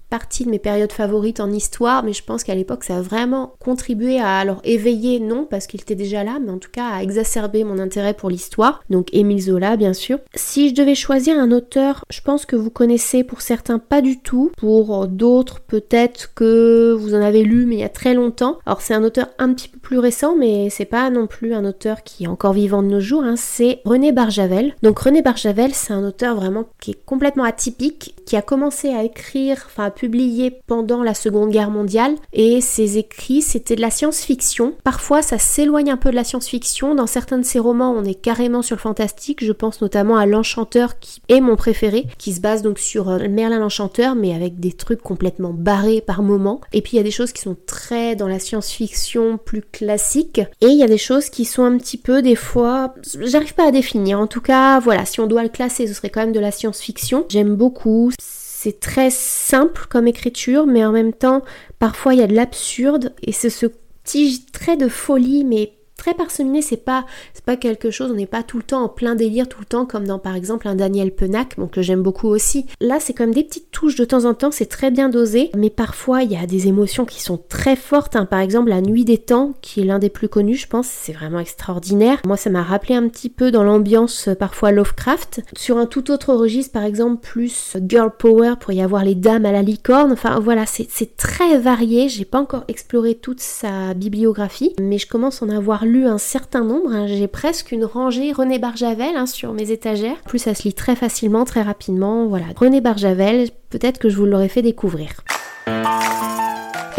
partie 0.09 0.45
de 0.45 0.49
mes 0.49 0.59
périodes 0.59 0.91
favorites 0.91 1.39
en 1.39 1.51
histoire, 1.51 2.03
mais 2.03 2.13
je 2.13 2.23
pense 2.23 2.43
qu'à 2.43 2.55
l'époque 2.55 2.83
ça 2.83 2.97
a 2.97 3.01
vraiment 3.01 3.53
contribué 3.59 4.19
à 4.19 4.37
alors 4.37 4.61
éveiller, 4.63 5.19
non, 5.19 5.45
parce 5.45 5.67
qu'il 5.67 5.81
était 5.81 5.95
déjà 5.95 6.23
là, 6.23 6.39
mais 6.43 6.51
en 6.51 6.57
tout 6.57 6.71
cas 6.71 6.89
à 6.89 7.03
exacerber 7.03 7.63
mon 7.63 7.79
intérêt 7.79 8.13
pour 8.13 8.29
l'histoire. 8.29 8.83
Donc 8.89 9.07
Émile 9.13 9.41
Zola, 9.41 9.77
bien 9.77 9.93
sûr. 9.93 10.19
Si 10.35 10.69
je 10.69 10.75
devais 10.75 10.95
choisir 10.95 11.37
un 11.37 11.51
auteur, 11.51 12.03
je 12.09 12.21
pense 12.21 12.45
que 12.45 12.55
vous 12.55 12.69
connaissez 12.69 13.23
pour 13.23 13.41
certains 13.41 13.79
pas 13.79 14.01
du 14.01 14.19
tout, 14.19 14.51
pour 14.57 15.07
d'autres 15.07 15.59
peut-être 15.61 16.33
que 16.33 16.93
vous 16.97 17.13
en 17.13 17.21
avez 17.21 17.43
lu 17.43 17.65
mais 17.65 17.75
il 17.75 17.79
y 17.79 17.83
a 17.83 17.89
très 17.89 18.13
longtemps. 18.13 18.59
Alors 18.65 18.81
c'est 18.81 18.93
un 18.93 19.03
auteur 19.03 19.27
un 19.39 19.53
petit 19.53 19.69
peu 19.69 19.77
plus 19.79 19.99
récent, 19.99 20.35
mais 20.35 20.69
c'est 20.69 20.85
pas 20.85 21.09
non 21.09 21.27
plus 21.27 21.53
un 21.53 21.65
auteur 21.65 22.03
qui 22.03 22.25
est 22.25 22.27
encore 22.27 22.53
vivant 22.53 22.83
de 22.83 22.87
nos 22.87 22.99
jours, 22.99 23.23
hein. 23.23 23.35
c'est 23.37 23.81
René 23.85 24.11
Barjavel. 24.11 24.75
Donc 24.83 24.99
René 24.99 25.21
Barjavel, 25.21 25.73
c'est 25.73 25.93
un 25.93 26.03
auteur 26.03 26.35
vraiment 26.35 26.65
qui 26.79 26.91
est 26.91 27.05
complètement 27.05 27.43
atypique, 27.43 28.15
qui 28.25 28.35
a 28.35 28.41
commencé 28.41 28.89
à 28.89 29.03
écrire, 29.03 29.63
enfin 29.65 29.89
à 29.97 29.99
publier 29.99 30.51
pendant 30.67 31.03
la 31.03 31.13
Seconde 31.13 31.51
Guerre 31.51 31.71
mondiale, 31.71 32.15
et 32.33 32.61
ses 32.61 32.97
écrits, 32.97 33.41
c'était 33.41 33.75
de 33.75 33.81
la 33.81 33.89
science-fiction. 33.89 34.73
Parfois, 34.83 35.21
ça 35.21 35.39
s'éloigne 35.39 35.91
un 35.91 35.97
peu 35.97 36.11
de 36.11 36.15
la 36.15 36.23
science-fiction. 36.23 36.95
Dans 36.95 37.07
certains 37.07 37.39
de 37.39 37.45
ses 37.45 37.59
romans, 37.59 37.91
on 37.91 38.03
est 38.03 38.15
carrément 38.15 38.61
sur 38.61 38.75
le 38.75 38.81
fantastique. 38.81 39.43
Je 39.43 39.51
pense 39.51 39.81
notamment 39.81 40.17
à 40.17 40.25
L'Enchanteur, 40.25 40.99
qui 40.99 41.21
est 41.29 41.41
mon 41.41 41.55
préféré, 41.55 42.05
qui 42.17 42.33
se 42.33 42.41
base 42.41 42.61
donc 42.61 42.79
sur 42.79 43.09
euh, 43.09 43.27
Merlin 43.29 43.59
l'Enchanteur, 43.59 44.15
mais 44.15 44.33
avec 44.33 44.59
des 44.59 44.71
trucs 44.71 45.01
complètement 45.01 45.53
barrés 45.53 46.01
par 46.01 46.21
moments. 46.21 46.61
Et 46.73 46.81
puis 46.81 46.93
il 46.93 46.97
y 46.97 46.99
a 46.99 47.03
des 47.03 47.11
choses 47.11 47.31
qui 47.31 47.41
sont 47.41 47.57
très 47.65 48.15
dans 48.15 48.27
la 48.27 48.39
science-fiction 48.39 49.37
plus 49.37 49.61
classique, 49.61 50.39
et 50.61 50.67
il 50.67 50.77
y 50.77 50.83
a 50.83 50.87
des 50.87 50.97
choses 50.97 51.29
qui 51.29 51.45
sont 51.45 51.63
un 51.63 51.77
petit 51.77 51.97
peu 51.97 52.21
des 52.21 52.35
fois, 52.35 52.93
j'arrive 53.21 53.53
pas 53.53 53.67
à 53.67 53.71
définir. 53.71 54.19
En 54.19 54.27
tout 54.27 54.41
cas, 54.41 54.79
voilà, 54.79 55.05
si 55.05 55.19
on 55.19 55.27
doit 55.27 55.43
le 55.43 55.49
classer, 55.49 55.87
ce 55.87 55.93
serait 55.93 56.09
quand 56.09 56.21
même 56.21 56.31
de 56.31 56.39
la 56.39 56.51
science-fiction. 56.51 57.25
J'aime 57.29 57.55
beaucoup 57.55 58.11
c'est 58.59 58.79
très 58.79 59.11
simple 59.11 59.85
comme 59.87 60.07
écriture, 60.07 60.65
mais 60.65 60.83
en 60.83 60.91
même 60.91 61.13
temps, 61.13 61.43
parfois 61.77 62.15
il 62.15 62.21
y 62.21 62.23
a 62.23 62.27
de 62.27 62.33
l'absurde 62.33 63.13
et 63.21 63.31
c'est 63.31 63.51
ce 63.51 63.67
petit 63.67 64.47
trait 64.51 64.77
de 64.77 64.87
folie, 64.87 65.43
mais 65.43 65.76
très 65.97 66.13
parsemé, 66.13 66.61
c'est 66.61 66.77
pas 66.77 67.05
c'est 67.33 67.43
pas 67.43 67.57
quelque 67.57 67.91
chose, 67.91 68.11
on 68.11 68.15
n'est 68.15 68.25
pas 68.25 68.43
tout 68.43 68.57
le 68.57 68.63
temps 68.63 68.83
en 68.83 68.89
plein 68.89 69.15
délire 69.15 69.49
tout 69.49 69.59
le 69.59 69.65
temps 69.65 69.85
comme 69.85 70.05
dans 70.05 70.19
par 70.19 70.35
exemple 70.35 70.67
un 70.67 70.75
Daniel 70.75 71.11
Penac, 71.11 71.55
que 71.71 71.81
j'aime 71.81 72.03
beaucoup 72.03 72.27
aussi. 72.27 72.65
Là, 72.79 72.99
c'est 72.99 73.13
comme 73.13 73.33
des 73.33 73.43
petites 73.43 73.71
touches 73.71 73.95
de 73.95 74.05
temps 74.05 74.25
en 74.25 74.33
temps, 74.33 74.51
c'est 74.51 74.67
très 74.67 74.91
bien 74.91 75.09
dosé, 75.09 75.49
mais 75.55 75.69
parfois 75.69 76.23
il 76.23 76.31
y 76.31 76.37
a 76.37 76.45
des 76.45 76.67
émotions 76.67 77.05
qui 77.05 77.21
sont 77.21 77.39
très 77.49 77.75
fortes. 77.75 78.15
Hein. 78.15 78.25
Par 78.25 78.39
exemple, 78.39 78.69
La 78.69 78.81
Nuit 78.81 79.05
des 79.05 79.17
Temps, 79.17 79.53
qui 79.61 79.81
est 79.81 79.85
l'un 79.85 79.99
des 79.99 80.09
plus 80.09 80.29
connus, 80.29 80.55
je 80.55 80.67
pense, 80.67 80.87
c'est 80.87 81.13
vraiment 81.13 81.39
extraordinaire. 81.39 82.19
Moi, 82.25 82.37
ça 82.37 82.49
m'a 82.49 82.63
rappelé 82.63 82.95
un 82.95 83.07
petit 83.07 83.29
peu 83.29 83.51
dans 83.51 83.63
l'ambiance 83.63 84.27
euh, 84.27 84.35
parfois 84.35 84.71
Lovecraft. 84.71 85.41
Sur 85.57 85.77
un 85.77 85.85
tout 85.85 86.11
autre 86.11 86.33
registre, 86.33 86.73
par 86.73 86.83
exemple, 86.83 87.21
plus 87.21 87.77
girl 87.87 88.11
power 88.17 88.53
pour 88.59 88.71
y 88.71 88.81
avoir 88.81 89.03
les 89.03 89.15
dames 89.15 89.45
à 89.45 89.51
la 89.51 89.61
licorne. 89.61 90.11
Enfin 90.11 90.39
voilà, 90.39 90.65
c'est 90.65 91.17
très 91.17 91.57
varié. 91.57 92.09
J'ai 92.09 92.25
pas 92.25 92.39
encore 92.39 92.63
exploré 92.67 93.15
toute 93.15 93.39
sa 93.39 93.93
bibliographie, 93.93 94.73
mais 94.79 94.97
je 94.97 95.07
commence 95.07 95.41
à 95.41 95.45
en 95.45 95.49
avoir 95.49 95.85
lu 95.87 96.05
un 96.05 96.17
certain 96.17 96.63
nombre. 96.63 96.91
Hein. 96.91 97.07
J'ai 97.07 97.27
presque 97.27 97.71
une 97.71 97.85
rangée 97.85 98.31
René 98.31 98.59
Barjavel 98.59 99.15
hein, 99.15 99.25
sur 99.25 99.53
mes 99.53 99.71
étagères. 99.71 100.17
plus, 100.27 100.39
ça 100.39 100.53
se 100.53 100.63
lit 100.63 100.73
très 100.73 100.95
facilement, 100.95 101.45
très 101.45 101.61
rapidement. 101.61 102.27
Voilà, 102.27 102.45
René 102.55 102.81
Barjavel, 102.81 103.49
peut-être 103.69 103.97
que 103.97 104.09
je 104.09 104.17
vous 104.17 104.25
l'aurais 104.25 104.49
fait 104.49 104.61
découvrir. 104.61 105.09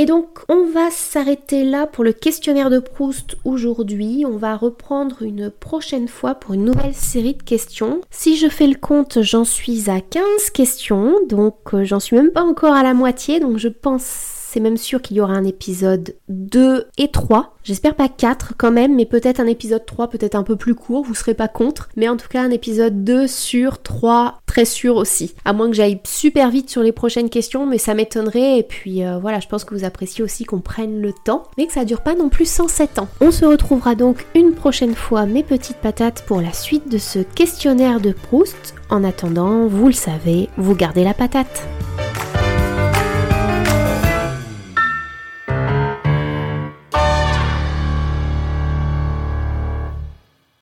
Et 0.00 0.06
donc, 0.06 0.38
on 0.48 0.66
va 0.66 0.92
s'arrêter 0.92 1.64
là 1.64 1.88
pour 1.88 2.04
le 2.04 2.12
questionnaire 2.12 2.70
de 2.70 2.78
Proust 2.78 3.36
aujourd'hui. 3.44 4.24
On 4.24 4.36
va 4.36 4.56
reprendre 4.56 5.22
une 5.22 5.50
prochaine 5.50 6.06
fois 6.06 6.36
pour 6.36 6.54
une 6.54 6.64
nouvelle 6.64 6.94
série 6.94 7.34
de 7.34 7.42
questions. 7.42 8.00
Si 8.08 8.36
je 8.36 8.48
fais 8.48 8.68
le 8.68 8.76
compte, 8.76 9.22
j'en 9.22 9.44
suis 9.44 9.90
à 9.90 10.00
15 10.00 10.50
questions, 10.54 11.16
donc 11.28 11.56
euh, 11.74 11.82
j'en 11.82 11.98
suis 11.98 12.14
même 12.14 12.30
pas 12.30 12.44
encore 12.44 12.74
à 12.74 12.84
la 12.84 12.94
moitié, 12.94 13.40
donc 13.40 13.58
je 13.58 13.66
pense 13.66 14.37
c'est 14.50 14.60
même 14.60 14.78
sûr 14.78 15.02
qu'il 15.02 15.18
y 15.18 15.20
aura 15.20 15.34
un 15.34 15.44
épisode 15.44 16.16
2 16.30 16.86
et 16.96 17.10
3. 17.10 17.54
J'espère 17.64 17.94
pas 17.94 18.08
4 18.08 18.54
quand 18.56 18.70
même, 18.70 18.96
mais 18.96 19.04
peut-être 19.04 19.40
un 19.40 19.46
épisode 19.46 19.84
3, 19.84 20.08
peut-être 20.08 20.36
un 20.36 20.42
peu 20.42 20.56
plus 20.56 20.74
court, 20.74 21.04
vous 21.04 21.14
serez 21.14 21.34
pas 21.34 21.48
contre. 21.48 21.90
Mais 21.96 22.08
en 22.08 22.16
tout 22.16 22.28
cas, 22.28 22.42
un 22.42 22.50
épisode 22.50 23.04
2 23.04 23.26
sur 23.26 23.82
3, 23.82 24.40
très 24.46 24.64
sûr 24.64 24.96
aussi. 24.96 25.34
À 25.44 25.52
moins 25.52 25.68
que 25.68 25.76
j'aille 25.76 26.00
super 26.04 26.48
vite 26.48 26.70
sur 26.70 26.82
les 26.82 26.92
prochaines 26.92 27.28
questions, 27.28 27.66
mais 27.66 27.76
ça 27.76 27.92
m'étonnerait. 27.92 28.58
Et 28.58 28.62
puis 28.62 29.04
euh, 29.04 29.18
voilà, 29.18 29.38
je 29.38 29.48
pense 29.48 29.64
que 29.64 29.74
vous 29.74 29.84
appréciez 29.84 30.24
aussi 30.24 30.44
qu'on 30.44 30.60
prenne 30.60 31.02
le 31.02 31.12
temps, 31.12 31.42
mais 31.58 31.66
que 31.66 31.74
ça 31.74 31.84
dure 31.84 32.00
pas 32.00 32.14
non 32.14 32.30
plus 32.30 32.48
107 32.48 33.00
ans. 33.00 33.08
On 33.20 33.30
se 33.30 33.44
retrouvera 33.44 33.96
donc 33.96 34.24
une 34.34 34.52
prochaine 34.52 34.94
fois, 34.94 35.26
mes 35.26 35.42
petites 35.42 35.76
patates, 35.76 36.24
pour 36.26 36.40
la 36.40 36.54
suite 36.54 36.90
de 36.90 36.96
ce 36.96 37.18
questionnaire 37.18 38.00
de 38.00 38.12
Proust. 38.12 38.74
En 38.88 39.04
attendant, 39.04 39.66
vous 39.66 39.88
le 39.88 39.92
savez, 39.92 40.48
vous 40.56 40.74
gardez 40.74 41.04
la 41.04 41.12
patate. 41.12 41.68